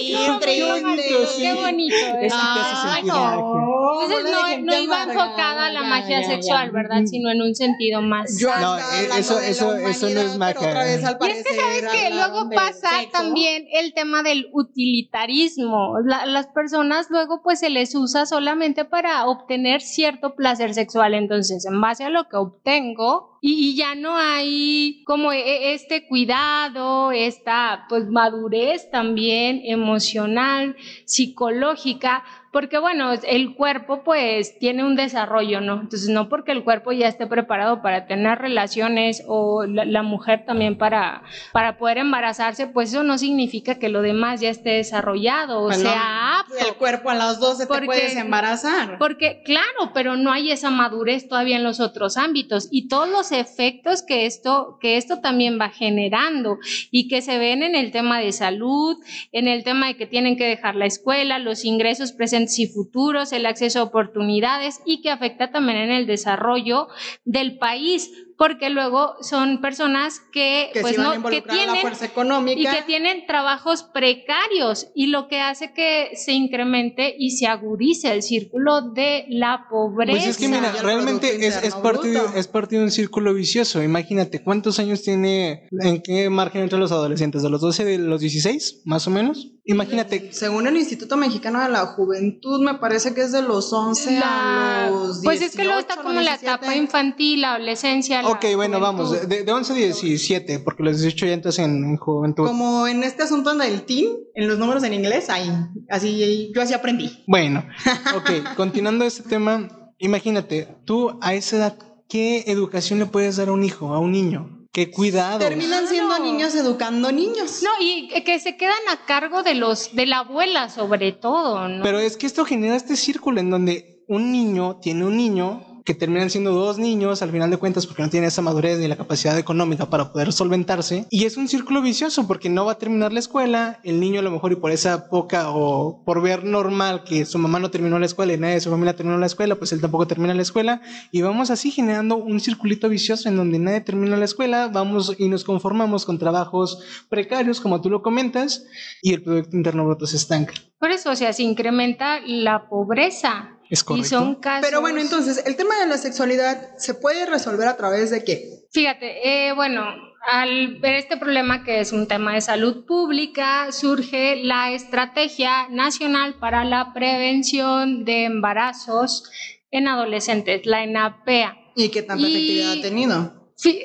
qué 1.36 1.54
bonito. 1.54 1.96
Qué. 2.20 2.26
¿eh? 2.26 2.28
Ay, 2.32 3.02
no. 3.04 3.79
Entonces 4.02 4.32
no, 4.32 4.58
no 4.64 4.78
iba 4.82 5.02
enfocada 5.04 5.66
a 5.66 5.72
la 5.72 5.82
magia 5.82 6.20
ya, 6.22 6.26
sexual, 6.28 6.66
ya. 6.66 6.72
¿verdad? 6.72 7.02
Sino 7.06 7.30
en 7.30 7.40
un 7.42 7.54
sentido 7.54 8.02
más. 8.02 8.38
Yo 8.40 8.48
No, 8.60 8.78
eh, 8.78 8.82
eso- 9.18 9.40
eso- 9.40 9.74
eso 9.76 10.08
no 10.10 10.20
es 10.20 10.36
magia. 10.36 10.56
pero 10.60 10.70
otra 10.70 10.84
vez, 10.84 11.04
al 11.04 11.16
Y 11.20 11.30
es 11.30 11.44
que 11.44 11.54
sabes 11.54 11.84
que 11.92 12.10
luego 12.14 12.50
pasa 12.54 12.90
sexo. 13.00 13.10
también 13.12 13.66
el 13.72 13.92
tema 13.94 14.22
del 14.22 14.48
utilitarismo. 14.52 15.94
La- 16.04 16.26
las 16.26 16.46
personas 16.48 17.06
luego 17.10 17.42
pues 17.42 17.60
se 17.60 17.70
les 17.70 17.94
usa 17.94 18.26
solamente 18.26 18.84
para 18.84 19.26
obtener 19.26 19.80
cierto 19.80 20.34
placer 20.34 20.74
sexual. 20.74 21.14
Entonces, 21.14 21.64
en 21.66 21.80
base 21.80 22.04
a 22.04 22.10
lo 22.10 22.28
que 22.28 22.36
obtengo, 22.36 23.38
y, 23.42 23.70
y 23.70 23.74
ya 23.76 23.94
no 23.94 24.16
hay 24.18 25.02
como 25.06 25.32
e- 25.32 25.72
este 25.72 26.06
cuidado, 26.06 27.10
esta 27.10 27.86
pues 27.88 28.06
madurez 28.06 28.90
también 28.90 29.62
emocional, 29.64 30.76
psicológica 31.06 32.22
porque 32.52 32.78
bueno, 32.78 33.12
el 33.12 33.54
cuerpo 33.54 34.02
pues 34.02 34.58
tiene 34.58 34.82
un 34.84 34.96
desarrollo, 34.96 35.60
¿no? 35.60 35.74
Entonces 35.74 36.08
no 36.08 36.28
porque 36.28 36.50
el 36.50 36.64
cuerpo 36.64 36.90
ya 36.90 37.06
esté 37.06 37.28
preparado 37.28 37.80
para 37.80 38.06
tener 38.06 38.38
relaciones 38.38 39.22
o 39.28 39.64
la, 39.66 40.02
mujer 40.02 40.44
también 40.44 40.76
para, 40.76 41.22
para 41.52 41.78
poder 41.78 41.98
embarazarse, 41.98 42.66
pues 42.66 42.90
eso 42.90 43.04
no 43.04 43.18
significa 43.18 43.78
que 43.78 43.88
lo 43.88 44.02
demás 44.02 44.40
ya 44.40 44.48
esté 44.48 44.70
desarrollado, 44.70 45.62
o 45.62 45.72
sea, 45.72 46.44
El 46.66 46.74
cuerpo 46.74 47.10
a 47.10 47.14
las 47.14 47.38
12 47.38 47.66
te 47.66 47.82
puedes 47.82 48.16
embarazar. 48.16 48.98
Porque 48.98 49.42
claro, 49.44 49.92
pero 49.94 50.16
no 50.16 50.32
hay 50.32 50.50
esa 50.50 50.70
madurez 50.70 51.28
todavía 51.28 51.56
en 51.56 51.62
los 51.62 51.78
otros 51.78 52.16
ámbitos 52.16 52.68
y 52.72 52.88
todos 52.88 53.08
los 53.08 53.30
efectos 53.30 54.02
que 54.02 54.26
esto, 54.26 54.78
que 54.80 54.96
esto 54.96 55.20
también 55.20 55.60
va 55.60 55.68
generando 55.68 56.58
y 56.90 57.06
que 57.06 57.22
se 57.22 57.38
ven 57.38 57.62
en 57.62 57.76
el 57.76 57.92
tema 57.92 58.18
de 58.18 58.32
salud, 58.32 58.96
en 59.30 59.46
el 59.46 59.62
tema 59.62 59.86
de 59.86 59.96
que 59.96 60.06
tienen 60.06 60.36
que 60.36 60.48
dejar 60.48 60.74
la 60.74 60.86
escuela, 60.86 61.38
los 61.38 61.64
ingresos 61.64 62.10
presentes 62.10 62.39
y 62.58 62.66
futuros, 62.66 63.32
el 63.32 63.46
acceso 63.46 63.80
a 63.80 63.84
oportunidades 63.84 64.80
y 64.84 65.02
que 65.02 65.10
afecta 65.10 65.50
también 65.50 65.78
en 65.78 65.90
el 65.90 66.06
desarrollo 66.06 66.88
del 67.24 67.58
país 67.58 68.10
porque 68.40 68.70
luego 68.70 69.16
son 69.20 69.60
personas 69.60 70.22
que, 70.32 70.70
pues 70.80 70.96
no 70.96 71.22
que 71.28 71.42
tienen 71.42 71.86
económica. 72.02 72.58
y 72.58 72.64
que 72.64 72.82
tienen 72.86 73.26
trabajos 73.26 73.82
precarios 73.82 74.88
y 74.94 75.08
lo 75.08 75.28
que 75.28 75.40
hace 75.40 75.74
que 75.74 76.12
se 76.14 76.32
incremente 76.32 77.14
y 77.18 77.32
se 77.32 77.46
agudice 77.46 78.10
el 78.10 78.22
círculo 78.22 78.92
de 78.92 79.26
la 79.28 79.66
pobreza. 79.68 80.12
Pues 80.12 80.26
es 80.26 80.38
que 80.38 80.48
mira, 80.48 80.72
realmente 80.82 81.46
es, 81.46 81.62
es, 81.62 81.74
parte 81.74 82.08
de, 82.08 82.20
es 82.34 82.48
parte 82.48 82.76
de 82.76 82.84
un 82.84 82.90
círculo 82.90 83.34
vicioso. 83.34 83.82
Imagínate, 83.82 84.42
¿cuántos 84.42 84.78
años 84.78 85.02
tiene, 85.02 85.68
en 85.78 86.00
qué 86.00 86.30
margen 86.30 86.62
entre 86.62 86.78
los 86.78 86.92
adolescentes? 86.92 87.42
¿De 87.42 87.50
los 87.50 87.60
12, 87.60 87.84
de 87.84 87.98
los 87.98 88.22
16, 88.22 88.84
más 88.86 89.06
o 89.06 89.10
menos? 89.10 89.52
Imagínate. 89.70 90.32
Según 90.32 90.66
el 90.66 90.76
Instituto 90.76 91.16
Mexicano 91.16 91.62
de 91.62 91.68
la 91.68 91.86
Juventud, 91.86 92.60
me 92.60 92.74
parece 92.74 93.14
que 93.14 93.20
es 93.20 93.30
de 93.30 93.42
los 93.42 93.72
11 93.72 94.18
a 94.18 94.88
los 94.90 95.22
18, 95.22 95.24
Pues 95.24 95.42
es 95.42 95.56
que 95.56 95.62
luego 95.62 95.78
está 95.78 95.96
como 95.96 96.20
la 96.20 96.34
etapa 96.34 96.74
infantil, 96.74 97.42
la 97.42 97.54
adolescencia, 97.54 98.26
Ok, 98.26 98.46
bueno, 98.56 98.80
vamos, 98.80 99.28
de, 99.28 99.44
de, 99.44 99.52
11 99.52 99.72
a 99.72 99.76
17, 99.76 100.58
porque 100.58 100.82
los 100.82 101.00
18 101.00 101.26
ya 101.26 101.32
entras 101.32 101.58
en, 101.60 101.96
juventud. 101.98 102.46
Como 102.46 102.88
en 102.88 103.04
este 103.04 103.22
asunto 103.22 103.54
del 103.54 103.82
teen, 103.82 104.08
en 104.34 104.48
los 104.48 104.58
números 104.58 104.82
en 104.82 104.94
inglés, 104.94 105.30
ahí, 105.30 105.48
así, 105.88 106.50
yo 106.52 106.62
así 106.62 106.74
aprendí. 106.74 107.22
Bueno, 107.28 107.64
ok, 108.16 108.56
continuando 108.56 109.04
este 109.04 109.22
tema, 109.22 109.68
imagínate, 109.98 110.66
tú 110.84 111.16
a 111.20 111.34
esa 111.34 111.56
edad, 111.56 111.78
¿qué 112.08 112.44
educación 112.48 112.98
le 112.98 113.06
puedes 113.06 113.36
dar 113.36 113.48
a 113.48 113.52
un 113.52 113.62
hijo, 113.62 113.94
a 113.94 114.00
un 114.00 114.10
niño? 114.10 114.59
Qué 114.72 114.90
cuidado. 114.90 115.40
Terminan 115.40 115.88
siendo 115.88 116.18
niños 116.20 116.54
educando 116.54 117.10
niños. 117.10 117.62
No, 117.62 117.70
y 117.80 118.08
que 118.22 118.38
se 118.38 118.56
quedan 118.56 118.78
a 118.92 119.04
cargo 119.04 119.42
de 119.42 119.54
los 119.54 119.94
de 119.96 120.06
la 120.06 120.18
abuela 120.18 120.68
sobre 120.68 121.10
todo, 121.10 121.68
¿no? 121.68 121.82
Pero 121.82 121.98
es 121.98 122.16
que 122.16 122.26
esto 122.26 122.44
genera 122.44 122.76
este 122.76 122.96
círculo 122.96 123.40
en 123.40 123.50
donde 123.50 124.04
un 124.06 124.30
niño 124.30 124.78
tiene 124.80 125.04
un 125.04 125.16
niño 125.16 125.69
que 125.90 125.94
terminan 125.96 126.30
siendo 126.30 126.52
dos 126.52 126.78
niños 126.78 127.20
al 127.20 127.32
final 127.32 127.50
de 127.50 127.56
cuentas 127.56 127.84
porque 127.84 128.04
no 128.04 128.10
tienen 128.10 128.28
esa 128.28 128.42
madurez 128.42 128.78
ni 128.78 128.86
la 128.86 128.94
capacidad 128.94 129.36
económica 129.36 129.90
para 129.90 130.12
poder 130.12 130.32
solventarse. 130.32 131.04
Y 131.10 131.24
es 131.24 131.36
un 131.36 131.48
círculo 131.48 131.82
vicioso 131.82 132.28
porque 132.28 132.48
no 132.48 132.64
va 132.64 132.72
a 132.72 132.78
terminar 132.78 133.12
la 133.12 133.18
escuela, 133.18 133.80
el 133.82 133.98
niño 133.98 134.20
a 134.20 134.22
lo 134.22 134.30
mejor 134.30 134.52
y 134.52 134.54
por 134.54 134.70
esa 134.70 135.08
poca 135.08 135.50
o 135.50 136.04
por 136.04 136.22
ver 136.22 136.44
normal 136.44 137.02
que 137.02 137.24
su 137.24 137.38
mamá 137.38 137.58
no 137.58 137.72
terminó 137.72 137.98
la 137.98 138.06
escuela 138.06 138.32
y 138.32 138.38
nadie 138.38 138.54
de 138.54 138.60
su 138.60 138.70
familia 138.70 138.94
terminó 138.94 139.18
la 139.18 139.26
escuela, 139.26 139.56
pues 139.56 139.72
él 139.72 139.80
tampoco 139.80 140.06
termina 140.06 140.32
la 140.32 140.42
escuela 140.42 140.80
y 141.10 141.22
vamos 141.22 141.50
así 141.50 141.72
generando 141.72 142.14
un 142.14 142.38
circulito 142.38 142.88
vicioso 142.88 143.28
en 143.28 143.34
donde 143.34 143.58
nadie 143.58 143.80
termina 143.80 144.16
la 144.16 144.26
escuela, 144.26 144.68
vamos 144.68 145.16
y 145.18 145.26
nos 145.26 145.42
conformamos 145.42 146.06
con 146.06 146.20
trabajos 146.20 146.84
precarios 147.08 147.60
como 147.60 147.80
tú 147.80 147.90
lo 147.90 148.00
comentas 148.00 148.64
y 149.02 149.12
el 149.12 149.24
Producto 149.24 149.56
Interno 149.56 149.84
Bruto 149.86 150.06
se 150.06 150.18
estanca. 150.18 150.54
Por 150.78 150.92
eso, 150.92 151.10
o 151.10 151.16
sea, 151.16 151.32
se 151.32 151.42
incrementa 151.42 152.20
la 152.24 152.68
pobreza 152.68 153.56
es 153.70 153.84
correcto. 153.84 154.06
Y 154.06 154.08
son 154.08 154.34
casos... 154.34 154.66
Pero 154.68 154.80
bueno, 154.80 155.00
entonces, 155.00 155.42
el 155.46 155.56
tema 155.56 155.78
de 155.78 155.86
la 155.86 155.96
sexualidad 155.96 156.76
se 156.76 156.94
puede 156.94 157.24
resolver 157.24 157.68
a 157.68 157.76
través 157.76 158.10
de 158.10 158.24
qué? 158.24 158.66
Fíjate, 158.72 159.48
eh, 159.48 159.52
bueno, 159.52 159.84
al 160.26 160.78
ver 160.80 160.96
este 160.96 161.16
problema 161.16 161.64
que 161.64 161.80
es 161.80 161.92
un 161.92 162.06
tema 162.06 162.34
de 162.34 162.40
salud 162.40 162.84
pública, 162.84 163.72
surge 163.72 164.36
la 164.44 164.72
Estrategia 164.72 165.68
Nacional 165.68 166.34
para 166.34 166.64
la 166.64 166.92
Prevención 166.92 168.04
de 168.04 168.24
Embarazos 168.24 169.30
en 169.70 169.88
Adolescentes, 169.88 170.66
la 170.66 170.82
ENAPEA. 170.82 171.56
¿Y 171.76 171.88
qué 171.88 172.02
tanta 172.02 172.26
efectividad 172.26 172.72
ha 172.72 172.82
tenido? 172.82 173.40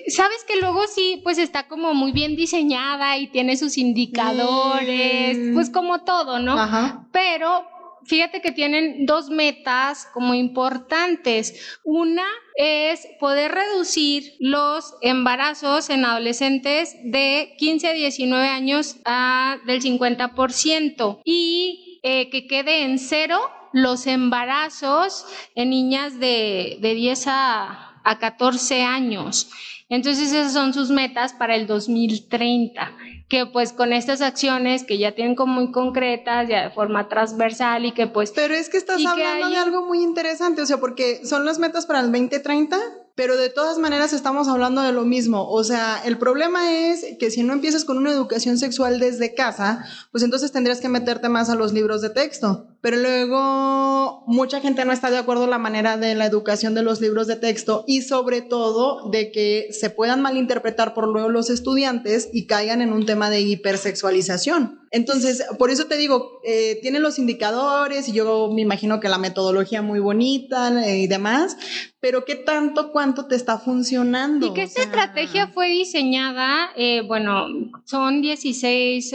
Sabes 0.07 0.45
que 0.47 0.59
luego 0.61 0.87
sí, 0.87 1.19
pues 1.23 1.37
está 1.37 1.67
como 1.67 1.93
muy 1.93 2.13
bien 2.13 2.37
diseñada 2.37 3.17
y 3.17 3.27
tiene 3.27 3.57
sus 3.57 3.77
indicadores, 3.77 5.37
mm. 5.37 5.53
pues 5.53 5.69
como 5.69 6.03
todo, 6.05 6.39
¿no? 6.39 6.57
Ajá. 6.57 7.07
Pero 7.11 7.65
fíjate 8.05 8.41
que 8.41 8.51
tienen 8.51 9.05
dos 9.05 9.29
metas 9.29 10.07
como 10.13 10.33
importantes. 10.33 11.79
Una 11.83 12.25
es 12.55 13.07
poder 13.19 13.51
reducir 13.51 14.33
los 14.39 14.95
embarazos 15.01 15.89
en 15.89 16.05
adolescentes 16.05 16.95
de 17.03 17.53
15 17.57 17.89
a 17.89 17.93
19 17.93 18.47
años 18.47 18.97
a 19.05 19.57
del 19.65 19.81
50% 19.81 21.21
y 21.25 21.99
eh, 22.03 22.29
que 22.29 22.47
quede 22.47 22.83
en 22.83 22.99
cero 22.99 23.39
los 23.73 24.07
embarazos 24.07 25.25
en 25.55 25.69
niñas 25.69 26.19
de, 26.19 26.77
de 26.79 26.93
10 26.93 27.27
a, 27.27 27.99
a 28.03 28.19
14 28.19 28.83
años. 28.83 29.49
Entonces 29.89 30.31
esas 30.31 30.53
son 30.53 30.73
sus 30.73 30.89
metas 30.89 31.33
para 31.33 31.55
el 31.55 31.67
2030 31.67 32.91
que 33.27 33.47
pues 33.47 33.73
con 33.73 33.91
estas 33.91 34.21
acciones 34.21 34.83
que 34.83 34.97
ya 34.97 35.15
tienen 35.15 35.35
como 35.35 35.53
muy 35.53 35.71
concretas, 35.71 36.47
ya 36.47 36.63
de 36.63 36.69
forma 36.69 37.09
transversal 37.09 37.85
y 37.85 37.91
que 37.91 38.07
pues... 38.07 38.31
Pero 38.31 38.53
es 38.53 38.69
que 38.69 38.77
estás 38.77 39.03
hablando 39.03 39.49
de 39.49 39.57
algo 39.57 39.85
muy 39.85 40.03
interesante, 40.03 40.61
o 40.61 40.65
sea, 40.65 40.77
porque 40.77 41.25
son 41.25 41.45
las 41.45 41.57
metas 41.57 41.87
para 41.87 42.01
el 42.01 42.11
2030, 42.11 42.77
pero 43.15 43.35
de 43.35 43.49
todas 43.49 43.79
maneras 43.79 44.13
estamos 44.13 44.47
hablando 44.47 44.81
de 44.83 44.91
lo 44.91 45.05
mismo. 45.05 45.49
O 45.49 45.63
sea, 45.63 46.01
el 46.05 46.17
problema 46.17 46.71
es 46.71 47.17
que 47.17 47.31
si 47.31 47.41
no 47.41 47.53
empiezas 47.53 47.83
con 47.83 47.97
una 47.97 48.11
educación 48.11 48.57
sexual 48.59 48.99
desde 48.99 49.33
casa, 49.33 49.85
pues 50.11 50.23
entonces 50.23 50.51
tendrías 50.51 50.79
que 50.79 50.89
meterte 50.89 51.29
más 51.29 51.49
a 51.49 51.55
los 51.55 51.73
libros 51.73 52.01
de 52.01 52.11
texto. 52.11 52.67
Pero 52.85 52.97
luego 52.97 54.23
mucha 54.27 54.61
gente 54.61 54.85
no 54.85 54.93
está 54.93 55.09
de 55.09 55.17
acuerdo 55.17 55.45
en 55.45 55.49
la 55.49 55.57
manera 55.57 55.97
de 55.97 56.13
la 56.13 56.27
educación 56.27 56.75
de 56.75 56.83
los 56.83 57.01
libros 57.01 57.25
de 57.25 57.35
texto 57.35 57.83
y 57.87 58.03
sobre 58.03 58.43
todo 58.43 59.09
de 59.09 59.31
que 59.31 59.69
se 59.71 59.89
puedan 59.89 60.21
malinterpretar 60.21 60.93
por 60.93 61.07
luego 61.07 61.29
los 61.29 61.49
estudiantes 61.49 62.29
y 62.31 62.45
caigan 62.45 62.83
en 62.83 62.93
un 62.93 63.07
tema 63.07 63.31
de 63.31 63.41
hipersexualización. 63.41 64.85
Entonces, 64.95 65.43
por 65.59 65.71
eso 65.71 65.87
te 65.87 65.97
digo, 65.97 66.39
eh, 66.45 66.79
tienen 66.81 67.03
los 67.03 67.19
indicadores 67.19 68.07
y 68.07 68.13
yo 68.13 68.49
me 68.53 68.61
imagino 68.61 69.01
que 69.01 69.09
la 69.09 69.17
metodología 69.17 69.81
muy 69.81 69.99
bonita 69.99 70.85
eh, 70.87 70.99
y 70.99 71.07
demás, 71.07 71.57
pero 71.99 72.23
¿qué 72.23 72.35
tanto, 72.35 72.93
cuánto 72.93 73.25
te 73.25 73.35
está 73.35 73.57
funcionando? 73.57 74.47
Y 74.47 74.53
que 74.53 74.63
esta 74.63 74.83
estrategia 74.83 75.47
fue 75.47 75.69
diseñada, 75.69 76.69
eh, 76.77 77.01
bueno, 77.01 77.47
son 77.83 78.21
16, 78.21 79.11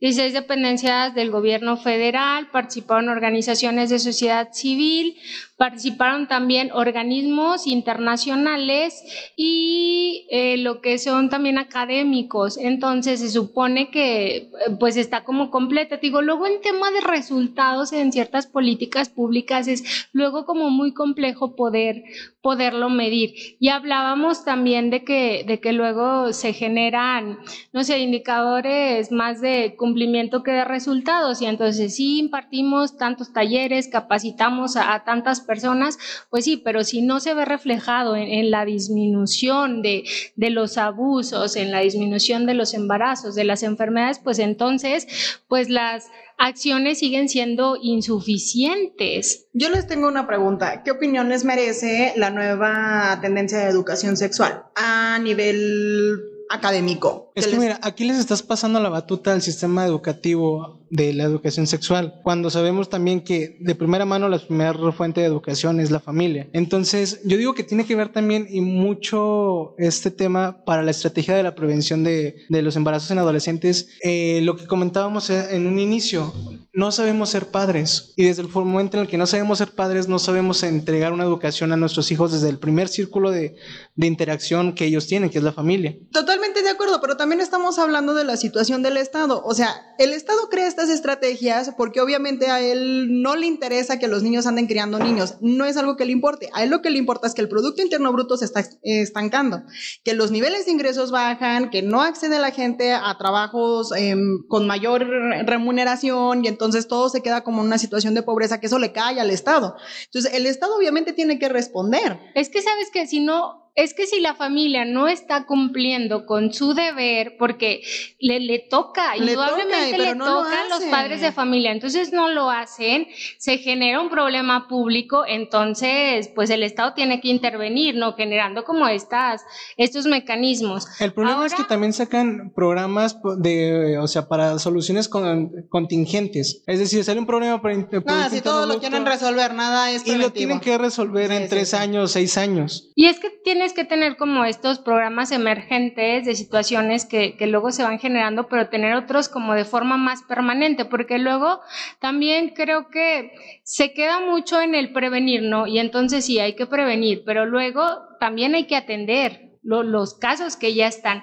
16 0.00 0.32
dependencias 0.32 1.14
del 1.14 1.30
gobierno 1.30 1.76
federal, 1.76 2.48
participaron 2.78 3.08
organizaciones 3.08 3.90
de 3.90 3.98
sociedad 3.98 4.50
civil, 4.52 5.16
participaron 5.56 6.28
también 6.28 6.70
organismos 6.72 7.66
internacionales 7.66 9.02
y 9.36 10.26
lo 10.58 10.80
que 10.80 10.98
son 10.98 11.28
también 11.28 11.58
académicos. 11.58 12.56
Entonces, 12.56 13.18
se 13.18 13.30
supone 13.30 13.90
que 13.90 14.50
pues 14.78 14.96
está 14.96 15.24
como 15.24 15.50
completa. 15.50 15.96
digo, 15.96 16.22
luego 16.22 16.46
en 16.46 16.60
tema 16.60 16.92
de 16.92 17.00
resultados 17.00 17.92
en 17.92 18.12
ciertas 18.12 18.46
políticas 18.46 19.08
públicas 19.08 19.66
es 19.66 20.08
luego 20.12 20.44
como 20.44 20.70
muy 20.70 20.94
complejo 20.94 21.56
poder, 21.56 22.04
poderlo 22.48 22.88
medir. 22.88 23.34
Y 23.60 23.68
hablábamos 23.68 24.42
también 24.42 24.88
de 24.88 25.04
que, 25.04 25.44
de 25.46 25.60
que 25.60 25.74
luego 25.74 26.32
se 26.32 26.54
generan, 26.54 27.38
no 27.74 27.84
sé, 27.84 27.98
indicadores 27.98 29.12
más 29.12 29.42
de 29.42 29.76
cumplimiento 29.76 30.42
que 30.42 30.52
de 30.52 30.64
resultados. 30.64 31.42
Y 31.42 31.44
entonces 31.44 31.96
sí 31.96 32.18
impartimos 32.18 32.96
tantos 32.96 33.34
talleres, 33.34 33.88
capacitamos 33.88 34.76
a, 34.76 35.04
tantas 35.04 35.42
personas, 35.42 35.98
pues 36.30 36.46
sí, 36.46 36.56
pero 36.56 36.84
si 36.84 37.02
no 37.02 37.20
se 37.20 37.34
ve 37.34 37.44
reflejado 37.44 38.16
en, 38.16 38.50
la 38.50 38.64
disminución 38.64 39.82
de, 39.82 40.04
de 40.36 40.48
los 40.48 40.78
abusos, 40.78 41.54
en 41.54 41.70
la 41.70 41.80
disminución 41.80 42.46
de 42.46 42.54
los 42.54 42.72
embarazos, 42.72 43.34
de 43.34 43.44
las 43.44 43.62
enfermedades, 43.62 44.20
pues 44.20 44.38
entonces, 44.38 45.06
pues 45.48 45.68
las 45.68 46.06
acciones 46.38 47.00
siguen 47.00 47.28
siendo 47.28 47.76
insuficientes. 47.80 49.46
Yo 49.52 49.68
les 49.68 49.86
tengo 49.86 50.08
una 50.08 50.26
pregunta. 50.26 50.82
¿Qué 50.82 50.92
opiniones 50.92 51.44
merece 51.44 52.14
la 52.16 52.30
nueva 52.30 53.18
tendencia 53.20 53.58
de 53.58 53.68
educación 53.68 54.16
sexual 54.16 54.64
a 54.74 55.18
nivel 55.18 56.37
académico? 56.50 57.32
Es 57.34 57.46
que 57.46 57.58
mira, 57.58 57.78
aquí 57.82 58.04
les 58.04 58.18
estás 58.18 58.42
pasando 58.42 58.80
la 58.80 58.88
batuta 58.88 59.32
al 59.32 59.42
sistema 59.42 59.84
educativo 59.84 60.80
de 60.90 61.12
la 61.12 61.24
educación 61.24 61.66
sexual, 61.66 62.20
cuando 62.22 62.50
sabemos 62.50 62.88
también 62.88 63.20
que 63.20 63.58
de 63.60 63.74
primera 63.74 64.04
mano 64.04 64.28
la 64.28 64.38
primera 64.38 64.74
fuente 64.92 65.20
de 65.20 65.26
educación 65.26 65.80
es 65.80 65.90
la 65.90 66.00
familia. 66.00 66.48
Entonces, 66.52 67.20
yo 67.24 67.36
digo 67.36 67.54
que 67.54 67.62
tiene 67.62 67.84
que 67.84 67.94
ver 67.94 68.10
también 68.10 68.46
y 68.48 68.60
mucho 68.60 69.74
este 69.78 70.10
tema 70.10 70.64
para 70.64 70.82
la 70.82 70.90
estrategia 70.90 71.36
de 71.36 71.42
la 71.42 71.54
prevención 71.54 72.04
de, 72.04 72.36
de 72.48 72.62
los 72.62 72.76
embarazos 72.76 73.10
en 73.10 73.18
adolescentes, 73.18 73.88
eh, 74.02 74.40
lo 74.42 74.56
que 74.56 74.66
comentábamos 74.66 75.30
en 75.30 75.66
un 75.66 75.78
inicio, 75.78 76.32
no 76.78 76.92
sabemos 76.92 77.30
ser 77.30 77.46
padres 77.46 78.12
y 78.14 78.22
desde 78.22 78.42
el 78.42 78.48
momento 78.48 78.96
en 78.96 79.02
el 79.02 79.08
que 79.08 79.18
no 79.18 79.26
sabemos 79.26 79.58
ser 79.58 79.72
padres, 79.72 80.06
no 80.06 80.20
sabemos 80.20 80.62
entregar 80.62 81.12
una 81.12 81.24
educación 81.24 81.72
a 81.72 81.76
nuestros 81.76 82.12
hijos 82.12 82.30
desde 82.30 82.48
el 82.48 82.60
primer 82.60 82.86
círculo 82.86 83.32
de, 83.32 83.56
de 83.96 84.06
interacción 84.06 84.76
que 84.76 84.84
ellos 84.84 85.08
tienen, 85.08 85.28
que 85.28 85.38
es 85.38 85.44
la 85.44 85.52
familia. 85.52 85.96
Totalmente 86.12 86.62
de 86.62 86.70
acuerdo, 86.70 87.00
pero 87.00 87.16
también 87.16 87.40
estamos 87.40 87.80
hablando 87.80 88.14
de 88.14 88.22
la 88.22 88.36
situación 88.36 88.84
del 88.84 88.96
Estado. 88.96 89.42
O 89.44 89.54
sea, 89.54 89.74
el 89.98 90.12
Estado 90.12 90.48
crea 90.50 90.68
estas 90.68 90.88
estrategias 90.88 91.72
porque 91.76 92.00
obviamente 92.00 92.46
a 92.46 92.60
él 92.60 93.22
no 93.22 93.34
le 93.34 93.46
interesa 93.46 93.98
que 93.98 94.06
los 94.06 94.22
niños 94.22 94.46
anden 94.46 94.68
criando 94.68 95.00
niños. 95.00 95.34
No 95.40 95.64
es 95.64 95.76
algo 95.76 95.96
que 95.96 96.04
le 96.04 96.12
importe. 96.12 96.48
A 96.52 96.62
él 96.62 96.70
lo 96.70 96.80
que 96.80 96.90
le 96.90 96.98
importa 96.98 97.26
es 97.26 97.34
que 97.34 97.42
el 97.42 97.48
Producto 97.48 97.82
Interno 97.82 98.12
Bruto 98.12 98.36
se 98.36 98.44
está 98.44 98.64
estancando, 98.82 99.64
que 100.04 100.14
los 100.14 100.30
niveles 100.30 100.66
de 100.66 100.70
ingresos 100.70 101.10
bajan, 101.10 101.70
que 101.70 101.82
no 101.82 102.02
accede 102.02 102.38
la 102.38 102.52
gente 102.52 102.92
a 102.92 103.18
trabajos 103.18 103.90
em, 103.96 104.46
con 104.46 104.68
mayor 104.68 105.04
remuneración 105.44 106.44
y 106.44 106.48
entonces 106.48 106.67
todo 106.88 107.08
se 107.08 107.22
queda 107.22 107.42
como 107.42 107.62
una 107.62 107.78
situación 107.78 108.14
de 108.14 108.22
pobreza 108.22 108.60
que 108.60 108.66
eso 108.66 108.78
le 108.78 108.92
cae 108.92 109.20
al 109.20 109.30
Estado. 109.30 109.76
Entonces, 110.06 110.32
el 110.34 110.46
Estado 110.46 110.76
obviamente 110.76 111.12
tiene 111.12 111.38
que 111.38 111.48
responder. 111.48 112.18
Es 112.34 112.48
que 112.48 112.62
sabes 112.62 112.90
que 112.90 113.06
si 113.06 113.20
no 113.20 113.67
es 113.78 113.94
que 113.94 114.08
si 114.08 114.18
la 114.18 114.34
familia 114.34 114.84
no 114.84 115.06
está 115.06 115.46
cumpliendo 115.46 116.26
con 116.26 116.52
su 116.52 116.74
deber, 116.74 117.36
porque 117.38 117.82
le, 118.18 118.40
le 118.40 118.58
toca, 118.58 119.16
indudablemente 119.16 119.96
le 119.96 120.16
toca 120.16 120.62
a 120.62 120.68
los 120.68 120.82
padres 120.90 121.20
de 121.20 121.30
familia, 121.30 121.70
entonces 121.70 122.12
no 122.12 122.28
lo 122.28 122.50
hacen, 122.50 123.06
se 123.38 123.58
genera 123.58 124.00
un 124.00 124.10
problema 124.10 124.66
público, 124.66 125.22
entonces 125.24 126.28
pues 126.34 126.50
el 126.50 126.64
Estado 126.64 126.92
tiene 126.94 127.20
que 127.20 127.28
intervenir, 127.28 127.94
¿no? 127.94 128.14
Generando 128.14 128.64
como 128.64 128.88
estas, 128.88 129.44
estos 129.76 130.06
mecanismos. 130.06 130.88
El 130.98 131.12
problema 131.12 131.46
es 131.46 131.54
que 131.54 131.62
también 131.62 131.92
sacan 131.92 132.52
programas 132.56 133.16
de, 133.36 133.96
o 133.98 134.08
sea, 134.08 134.26
para 134.26 134.58
soluciones 134.58 135.08
contingentes. 135.08 136.64
Es 136.66 136.80
decir, 136.80 137.04
sale 137.04 137.20
un 137.20 137.26
problema 137.26 137.62
para... 137.62 137.76
Ah, 138.08 138.28
si 138.28 138.40
todo 138.40 138.66
lo 138.66 138.80
quieren 138.80 139.06
resolver, 139.06 139.54
nada 139.54 139.92
es 139.92 140.04
Y 140.04 140.16
lo 140.16 140.32
tienen 140.32 140.58
que 140.58 140.76
resolver 140.78 141.30
en 141.30 141.48
tres 141.48 141.74
años, 141.74 142.10
seis 142.10 142.36
años. 142.36 142.90
Y 142.96 143.06
es 143.06 143.20
que 143.20 143.30
tiene 143.30 143.67
que 143.72 143.84
tener 143.84 144.16
como 144.16 144.44
estos 144.44 144.78
programas 144.78 145.32
emergentes 145.32 146.24
de 146.26 146.34
situaciones 146.34 147.04
que, 147.04 147.36
que, 147.36 147.46
luego 147.46 147.70
se 147.70 147.82
van 147.82 147.98
generando, 147.98 148.48
pero 148.48 148.68
tener 148.68 148.94
otros 148.94 149.28
como 149.28 149.54
de 149.54 149.64
forma 149.64 149.96
más 149.96 150.22
permanente, 150.22 150.84
porque 150.84 151.18
luego 151.18 151.60
también 152.00 152.50
creo 152.50 152.88
que 152.88 153.32
se 153.62 153.92
queda 153.92 154.20
mucho 154.20 154.60
en 154.60 154.74
el 154.74 154.92
prevenir, 154.92 155.42
¿no? 155.42 155.66
Y 155.66 155.78
entonces 155.78 156.24
sí, 156.24 156.38
hay 156.38 156.54
que 156.54 156.66
prevenir, 156.66 157.22
pero 157.24 157.46
luego 157.46 157.82
también 158.20 158.54
hay 158.54 158.66
que 158.66 158.76
atender 158.76 159.48
los 159.62 160.14
casos 160.14 160.56
que 160.56 160.74
ya 160.74 160.86
están 160.86 161.22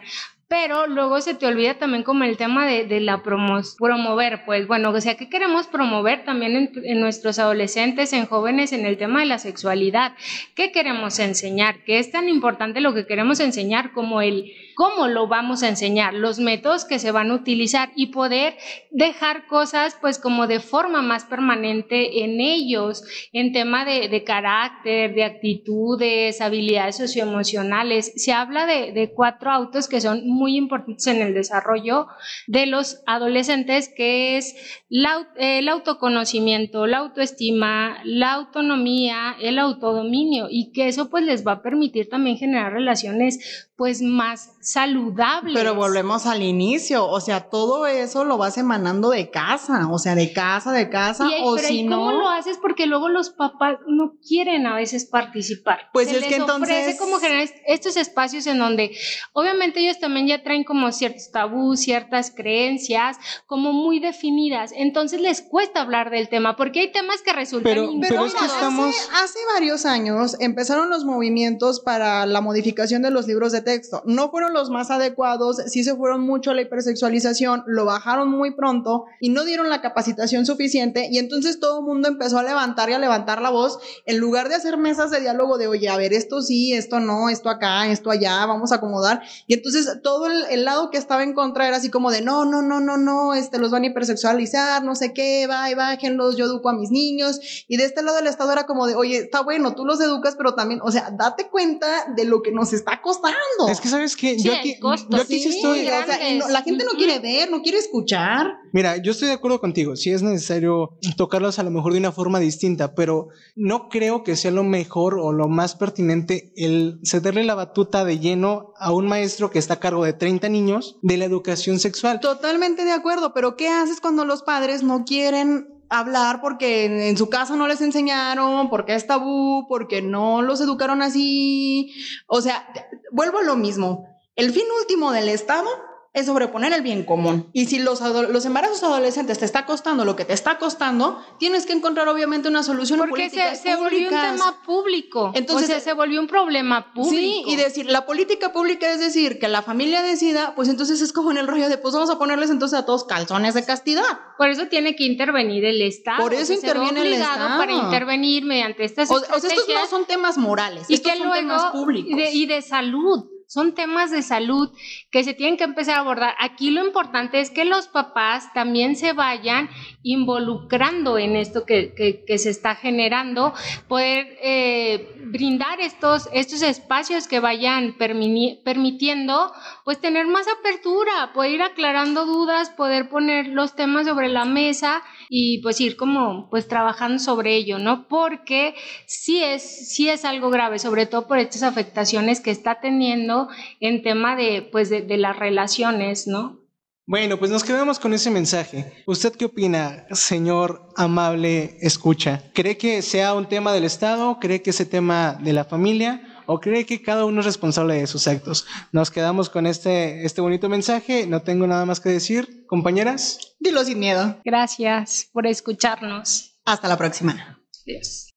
pero 0.57 0.87
luego 0.87 1.19
se 1.19 1.33
te 1.33 1.47
olvida 1.47 1.73
también 1.73 2.03
como 2.03 2.23
el 2.23 2.37
tema 2.37 2.65
de, 2.65 2.85
de 2.85 3.01
la 3.01 3.21
promover, 3.21 4.45
pues 4.45 4.67
bueno, 4.67 4.91
o 4.91 5.01
sea, 5.01 5.17
¿qué 5.17 5.27
queremos 5.27 5.67
promover 5.67 6.23
también 6.23 6.55
en, 6.55 6.71
en, 6.81 7.01
nuestros 7.01 7.39
adolescentes, 7.39 8.13
en 8.13 8.25
jóvenes, 8.25 8.71
en 8.71 8.85
el 8.85 8.97
tema 8.97 9.19
de 9.19 9.25
la 9.25 9.37
sexualidad? 9.37 10.13
¿Qué 10.55 10.71
queremos 10.71 11.19
enseñar? 11.19 11.83
¿Qué 11.83 11.99
es 11.99 12.09
tan 12.09 12.29
importante 12.29 12.79
lo 12.79 12.93
que 12.93 13.05
queremos 13.05 13.41
enseñar 13.41 13.91
como 13.91 14.21
el 14.21 14.49
cómo 14.75 15.07
lo 15.07 15.27
vamos 15.27 15.63
a 15.63 15.69
enseñar, 15.69 16.13
los 16.13 16.37
métodos 16.37 16.85
que 16.85 16.99
se 16.99 17.11
van 17.11 17.31
a 17.31 17.35
utilizar 17.35 17.89
y 17.95 18.07
poder 18.07 18.55
dejar 18.91 19.47
cosas 19.47 19.97
pues 19.99 20.19
como 20.19 20.47
de 20.47 20.59
forma 20.59 21.01
más 21.01 21.23
permanente 21.23 22.23
en 22.23 22.41
ellos, 22.41 23.03
en 23.33 23.53
tema 23.53 23.85
de, 23.85 24.09
de 24.09 24.23
carácter, 24.23 25.15
de 25.15 25.23
actitudes, 25.23 26.41
habilidades 26.41 26.97
socioemocionales. 26.97 28.11
Se 28.17 28.33
habla 28.33 28.65
de, 28.65 28.91
de 28.91 29.11
cuatro 29.11 29.49
autos 29.49 29.87
que 29.87 30.01
son 30.01 30.27
muy 30.27 30.44
importantes 30.53 31.07
en 31.07 31.21
el 31.21 31.33
desarrollo 31.33 32.07
de 32.47 32.65
los 32.65 33.01
adolescentes, 33.05 33.89
que 33.95 34.37
es 34.37 34.55
la, 34.89 35.27
el 35.35 35.67
autoconocimiento, 35.67 36.87
la 36.87 36.99
autoestima, 36.99 37.97
la 38.03 38.33
autonomía, 38.33 39.35
el 39.41 39.59
autodominio 39.59 40.47
y 40.49 40.71
que 40.71 40.87
eso 40.87 41.09
pues 41.09 41.23
les 41.23 41.45
va 41.45 41.53
a 41.53 41.61
permitir 41.61 42.09
también 42.09 42.37
generar 42.37 42.73
relaciones 42.73 43.65
pues 43.77 44.01
más 44.01 44.53
saludables. 44.61 45.53
Pero 45.53 45.75
volvemos 45.75 46.25
al 46.27 46.41
inicio, 46.41 47.05
o 47.05 47.19
sea, 47.19 47.49
todo 47.49 47.85
eso 47.87 48.23
lo 48.23 48.37
vas 48.37 48.57
emanando 48.57 49.09
de 49.09 49.29
casa, 49.29 49.89
o 49.91 49.99
sea, 49.99 50.15
de 50.15 50.31
casa, 50.31 50.71
de 50.71 50.89
casa, 50.89 51.29
o 51.43 51.57
si 51.57 51.83
no... 51.83 51.97
¿Cómo 51.97 52.11
lo 52.13 52.29
haces? 52.29 52.57
Porque 52.57 52.85
luego 52.85 53.09
los 53.09 53.31
papás 53.31 53.77
no 53.87 54.13
quieren 54.25 54.65
a 54.65 54.75
veces 54.75 55.05
participar. 55.05 55.89
Pues 55.91 56.09
es 56.09 56.23
que 56.23 56.37
entonces... 56.37 56.69
ofrece 56.69 56.97
como 56.97 57.17
generar 57.17 57.49
estos 57.67 57.97
espacios 57.97 58.47
en 58.47 58.59
donde 58.59 58.95
obviamente 59.33 59.81
ellos 59.81 59.99
también 59.99 60.24
ya 60.25 60.43
traen 60.43 60.63
como 60.63 60.91
ciertos 60.91 61.31
tabús, 61.31 61.81
ciertas 61.81 62.31
creencias 62.35 63.17
como 63.45 63.73
muy 63.73 63.99
definidas, 63.99 64.71
entonces 64.75 65.21
les 65.21 65.41
cuesta 65.41 65.81
hablar 65.81 66.09
del 66.09 66.29
tema, 66.29 66.55
porque 66.55 66.81
hay 66.81 66.91
temas 66.91 67.21
que 67.21 67.33
resultan 67.33 67.73
pero, 67.73 67.91
pero 68.01 68.25
es 68.25 68.33
que 68.33 68.45
estamos... 68.45 68.89
hace, 68.89 69.23
hace 69.23 69.39
varios 69.53 69.85
años 69.85 70.35
empezaron 70.39 70.89
los 70.89 71.05
movimientos 71.05 71.79
para 71.79 72.25
la 72.25 72.41
modificación 72.41 73.01
de 73.01 73.11
los 73.11 73.27
libros 73.27 73.51
de 73.51 73.61
texto. 73.61 74.01
No 74.05 74.29
fueron 74.29 74.53
los 74.53 74.69
más 74.69 74.91
adecuados, 74.91 75.57
sí 75.67 75.83
se 75.83 75.95
fueron 75.95 76.21
mucho 76.21 76.51
a 76.51 76.53
la 76.53 76.61
hipersexualización, 76.61 77.63
lo 77.67 77.85
bajaron 77.85 78.29
muy 78.29 78.55
pronto 78.55 79.05
y 79.19 79.29
no 79.29 79.43
dieron 79.43 79.69
la 79.69 79.81
capacitación 79.81 80.45
suficiente 80.45 81.07
y 81.11 81.17
entonces 81.17 81.59
todo 81.59 81.79
el 81.79 81.85
mundo 81.85 82.07
empezó 82.07 82.37
a 82.37 82.43
levantar 82.43 82.89
y 82.89 82.93
a 82.93 82.99
levantar 82.99 83.41
la 83.41 83.49
voz 83.49 83.79
en 84.05 84.17
lugar 84.17 84.49
de 84.49 84.55
hacer 84.55 84.77
mesas 84.77 85.11
de 85.11 85.21
diálogo 85.21 85.57
de, 85.57 85.67
oye, 85.67 85.89
a 85.89 85.97
ver, 85.97 86.13
esto 86.13 86.41
sí, 86.41 86.73
esto 86.73 86.99
no, 86.99 87.29
esto 87.29 87.49
acá, 87.49 87.87
esto 87.87 88.11
allá, 88.11 88.45
vamos 88.45 88.71
a 88.71 88.75
acomodar. 88.75 89.21
Y 89.47 89.53
entonces 89.53 90.01
todo 90.03 90.14
el, 90.27 90.65
lado 90.65 90.89
que 90.89 90.97
estaba 90.97 91.23
en 91.23 91.33
contra 91.33 91.67
era 91.67 91.77
así 91.77 91.89
como 91.89 92.11
de, 92.11 92.21
no, 92.21 92.45
no, 92.45 92.61
no, 92.61 92.79
no, 92.79 92.97
no, 92.97 93.33
este, 93.33 93.59
los 93.59 93.71
van 93.71 93.83
a 93.83 93.87
hipersexualizar, 93.87 94.83
no 94.83 94.95
sé 94.95 95.13
qué, 95.13 95.47
va 95.47 95.69
y 95.69 95.75
bájenlos, 95.75 96.37
yo 96.37 96.45
educo 96.45 96.69
a 96.69 96.73
mis 96.73 96.91
niños. 96.91 97.39
Y 97.67 97.77
de 97.77 97.85
este 97.85 98.01
lado 98.01 98.17
del 98.17 98.27
Estado 98.27 98.51
era 98.51 98.65
como 98.65 98.87
de, 98.87 98.95
oye, 98.95 99.17
está 99.17 99.41
bueno, 99.41 99.75
tú 99.75 99.85
los 99.85 99.99
educas, 100.01 100.35
pero 100.35 100.55
también, 100.55 100.79
o 100.83 100.91
sea, 100.91 101.11
date 101.11 101.49
cuenta 101.49 102.13
de 102.15 102.25
lo 102.25 102.41
que 102.41 102.51
nos 102.51 102.73
está 102.73 103.01
costando. 103.01 103.35
Es 103.69 103.81
que, 103.81 103.89
¿sabes 103.89 104.15
que 104.15 104.37
yo 104.37 104.53
aquí, 104.53 104.77
yo 104.81 105.17
aquí 105.17 105.39
sí, 105.39 105.49
estoy... 105.49 105.85
la 105.85 106.61
gente 106.63 106.85
no 106.85 106.91
quiere 106.91 107.19
ver, 107.19 107.51
no 107.51 107.61
quiere 107.61 107.77
escuchar. 107.77 108.47
Mira, 108.71 108.97
yo 108.97 109.11
estoy 109.11 109.29
de 109.29 109.33
acuerdo 109.33 109.59
contigo, 109.59 109.95
sí 109.95 110.11
es 110.11 110.21
necesario 110.21 110.97
tocarlos 111.17 111.59
a 111.59 111.63
lo 111.63 111.71
mejor 111.71 111.93
de 111.93 111.99
una 111.99 112.11
forma 112.11 112.39
distinta, 112.39 112.93
pero 112.93 113.29
no 113.55 113.89
creo 113.89 114.23
que 114.23 114.35
sea 114.35 114.51
lo 114.51 114.63
mejor 114.63 115.17
o 115.19 115.31
lo 115.31 115.47
más 115.47 115.75
pertinente 115.75 116.51
el 116.55 116.99
cederle 117.03 117.43
la 117.43 117.55
batuta 117.55 118.03
de 118.03 118.19
lleno 118.19 118.73
a 118.77 118.91
un 118.91 119.07
maestro 119.07 119.49
que 119.49 119.59
está 119.59 119.75
a 119.75 119.79
cargo 119.79 120.04
de 120.05 120.13
30 120.13 120.47
niños 120.49 120.97
de 121.01 121.17
la 121.17 121.25
educación 121.25 121.79
sexual. 121.79 122.19
Totalmente 122.19 122.85
de 122.85 122.91
acuerdo, 122.91 123.33
pero 123.33 123.57
¿qué 123.57 123.67
haces 123.67 123.99
cuando 123.99 124.23
los 124.25 124.43
padres 124.43 124.83
no 124.83 125.03
quieren 125.05 125.75
hablar 125.89 126.41
porque 126.41 127.09
en 127.09 127.17
su 127.17 127.29
casa 127.29 127.55
no 127.55 127.67
les 127.67 127.81
enseñaron, 127.81 128.69
porque 128.69 128.95
es 128.95 129.07
tabú, 129.07 129.67
porque 129.67 130.01
no 130.01 130.41
los 130.41 130.61
educaron 130.61 131.01
así. 131.01 131.93
O 132.27 132.41
sea, 132.41 132.67
vuelvo 133.11 133.39
a 133.39 133.43
lo 133.43 133.55
mismo. 133.55 134.07
El 134.35 134.51
fin 134.51 134.65
último 134.81 135.11
del 135.11 135.29
Estado 135.29 135.69
es 136.15 136.27
sobreponer 136.27 136.71
el 136.71 136.81
bien 136.81 137.03
común. 137.03 137.49
Y 137.51 137.65
si 137.65 137.77
los, 137.77 137.99
los 137.99 138.45
embarazos 138.45 138.81
adolescentes 138.83 139.37
te 139.37 139.43
está 139.43 139.65
costando 139.65 140.05
lo 140.05 140.15
que 140.15 140.23
te 140.23 140.31
está 140.31 140.57
costando, 140.57 141.21
tienes 141.39 141.65
que 141.65 141.73
encontrar 141.73 142.07
obviamente 142.07 142.47
una 142.47 142.63
solución 142.63 142.99
Porque 142.99 143.29
se, 143.29 143.55
se 143.57 143.75
volvió 143.75 144.07
un 144.07 144.09
tema 144.09 144.61
público. 144.65 145.33
Entonces 145.35 145.83
se 145.83 145.91
volvió 145.91 146.21
un 146.21 146.27
problema 146.27 146.93
público. 146.93 147.13
Sí, 147.13 147.43
y 147.45 147.57
decir, 147.57 147.87
la 147.87 148.05
política 148.05 148.53
pública 148.53 148.89
es 148.89 149.01
decir, 149.01 149.39
que 149.39 149.49
la 149.49 149.61
familia 149.61 150.01
decida, 150.01 150.55
pues 150.55 150.69
entonces 150.69 151.01
es 151.01 151.11
como 151.11 151.31
en 151.31 151.37
el 151.37 151.47
rollo 151.47 151.67
de, 151.67 151.77
pues 151.77 151.93
vamos 151.93 152.09
a 152.09 152.17
ponerles 152.17 152.49
entonces 152.49 152.79
a 152.79 152.85
todos 152.85 153.03
calzones 153.03 153.53
de 153.53 153.65
castidad. 153.65 154.05
Por 154.37 154.49
eso 154.49 154.67
tiene 154.67 154.95
que 154.95 155.03
intervenir 155.03 155.65
el 155.65 155.81
Estado. 155.81 156.23
Por 156.23 156.33
eso 156.33 156.53
interviene 156.53 157.01
el 157.01 157.13
Estado. 157.13 157.57
para 157.57 157.73
intervenir 157.73 158.45
mediante 158.45 158.85
estas 158.85 159.11
o, 159.11 159.15
o 159.15 159.19
sea, 159.19 159.35
estos 159.35 159.67
no 159.67 159.87
son 159.89 160.05
temas 160.05 160.37
morales, 160.37 160.89
y 160.89 160.93
estos 160.93 161.11
son 161.17 161.33
temas 161.33 161.71
públicos. 161.73 162.17
y 162.31 162.45
de 162.45 162.61
salud 162.61 163.34
son 163.47 163.73
temas 163.73 164.11
de 164.11 164.21
salud 164.21 164.71
que 165.11 165.23
se 165.23 165.33
tienen 165.33 165.57
que 165.57 165.63
empezar 165.63 165.95
a 165.95 165.99
abordar. 165.99 166.35
Aquí 166.39 166.69
lo 166.71 166.85
importante 166.85 167.39
es 167.39 167.49
que 167.49 167.65
los 167.65 167.87
papás 167.87 168.51
también 168.53 168.95
se 168.95 169.13
vayan 169.13 169.69
involucrando 170.03 171.17
en 171.17 171.35
esto 171.35 171.65
que, 171.65 171.93
que, 171.95 172.37
se 172.37 172.49
está 172.49 172.75
generando, 172.75 173.53
poder 173.87 174.37
eh, 174.41 175.15
brindar 175.25 175.79
estos, 175.79 176.29
estos 176.33 176.61
espacios 176.61 177.27
que 177.27 177.39
vayan 177.39 177.95
permitiendo, 177.97 179.51
pues 179.83 179.99
tener 179.99 180.27
más 180.27 180.45
apertura, 180.47 181.31
poder 181.33 181.51
ir 181.51 181.61
aclarando 181.63 182.25
dudas, 182.25 182.69
poder 182.71 183.09
poner 183.09 183.47
los 183.47 183.75
temas 183.75 184.05
sobre 184.05 184.27
la 184.27 184.45
mesa 184.45 185.01
y 185.29 185.59
pues 185.59 185.79
ir 185.81 185.95
como 185.95 186.49
pues 186.49 186.67
trabajando 186.67 187.19
sobre 187.19 187.55
ello, 187.55 187.79
¿no? 187.79 188.07
Porque 188.07 188.75
sí 189.05 189.43
es, 189.43 189.89
sí 189.93 190.09
es 190.09 190.25
algo 190.25 190.49
grave, 190.49 190.77
sobre 190.77 191.05
todo 191.05 191.27
por 191.27 191.39
estas 191.39 191.63
afectaciones 191.63 192.41
que 192.41 192.51
está 192.51 192.79
teniendo 192.79 193.34
en 193.79 194.03
tema 194.03 194.35
de 194.35 194.67
pues 194.71 194.89
de, 194.89 195.01
de 195.01 195.17
las 195.17 195.37
relaciones, 195.37 196.27
¿no? 196.27 196.65
Bueno, 197.07 197.37
pues 197.37 197.51
nos 197.51 197.63
quedamos 197.63 197.99
con 197.99 198.15
ese 198.15 198.31
mensaje. 198.31 199.03
¿Usted 199.05 199.33
qué 199.33 199.45
opina, 199.45 200.07
señor 200.09 200.89
amable 200.95 201.77
escucha? 201.81 202.41
¿Cree 202.55 202.77
que 202.77 203.03
sea 203.03 203.35
un 203.35 203.47
tema 203.47 203.73
del 203.73 203.83
Estado? 203.83 204.39
¿Cree 204.39 204.63
que 204.63 204.71
ese 204.71 204.87
tema 204.87 205.37
de 205.39 205.53
la 205.53 205.65
familia? 205.65 206.23
¿O 206.47 206.59
cree 206.59 206.85
que 206.87 207.03
cada 207.03 207.25
uno 207.25 207.41
es 207.41 207.45
responsable 207.45 207.93
de 207.95 208.07
sus 208.07 208.27
actos? 208.27 208.65
Nos 208.91 209.11
quedamos 209.11 209.51
con 209.51 209.67
este, 209.67 210.25
este 210.25 210.41
bonito 210.41 210.67
mensaje. 210.67 211.27
No 211.27 211.43
tengo 211.43 211.67
nada 211.67 211.85
más 211.85 211.99
que 211.99 212.09
decir. 212.09 212.65
Compañeras. 212.65 213.55
Dilo 213.59 213.83
sin 213.83 213.99
miedo. 213.99 214.41
Gracias 214.43 215.29
por 215.31 215.45
escucharnos. 215.45 216.59
Hasta 216.65 216.87
la 216.87 216.97
próxima. 216.97 217.59
Adiós. 217.87 218.34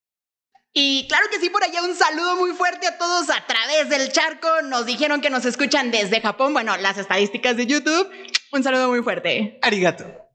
Y 0.73 1.07
claro 1.09 1.27
que 1.31 1.41
sí, 1.41 1.51
por 1.51 1.65
allá 1.65 1.83
un 1.83 1.95
saludo 1.95 2.37
muy 2.37 2.53
fuerte 2.53 2.87
a 2.87 2.99
todos 2.99 3.31
a 3.31 3.47
través 3.47 3.89
del 3.89 4.13
charco. 4.13 4.63
Nos 4.63 4.87
dijeron 4.87 5.21
que 5.21 5.31
nos 5.31 5.45
escuchan 5.45 5.91
desde 5.91 6.21
Japón. 6.21 6.53
Bueno, 6.53 6.77
las 6.77 6.99
estadísticas 6.99 7.57
de 7.57 7.67
YouTube. 7.67 8.11
Un 8.53 8.63
saludo 8.63 8.89
muy 8.89 9.03
fuerte. 9.03 9.59
Arigato. 9.63 10.28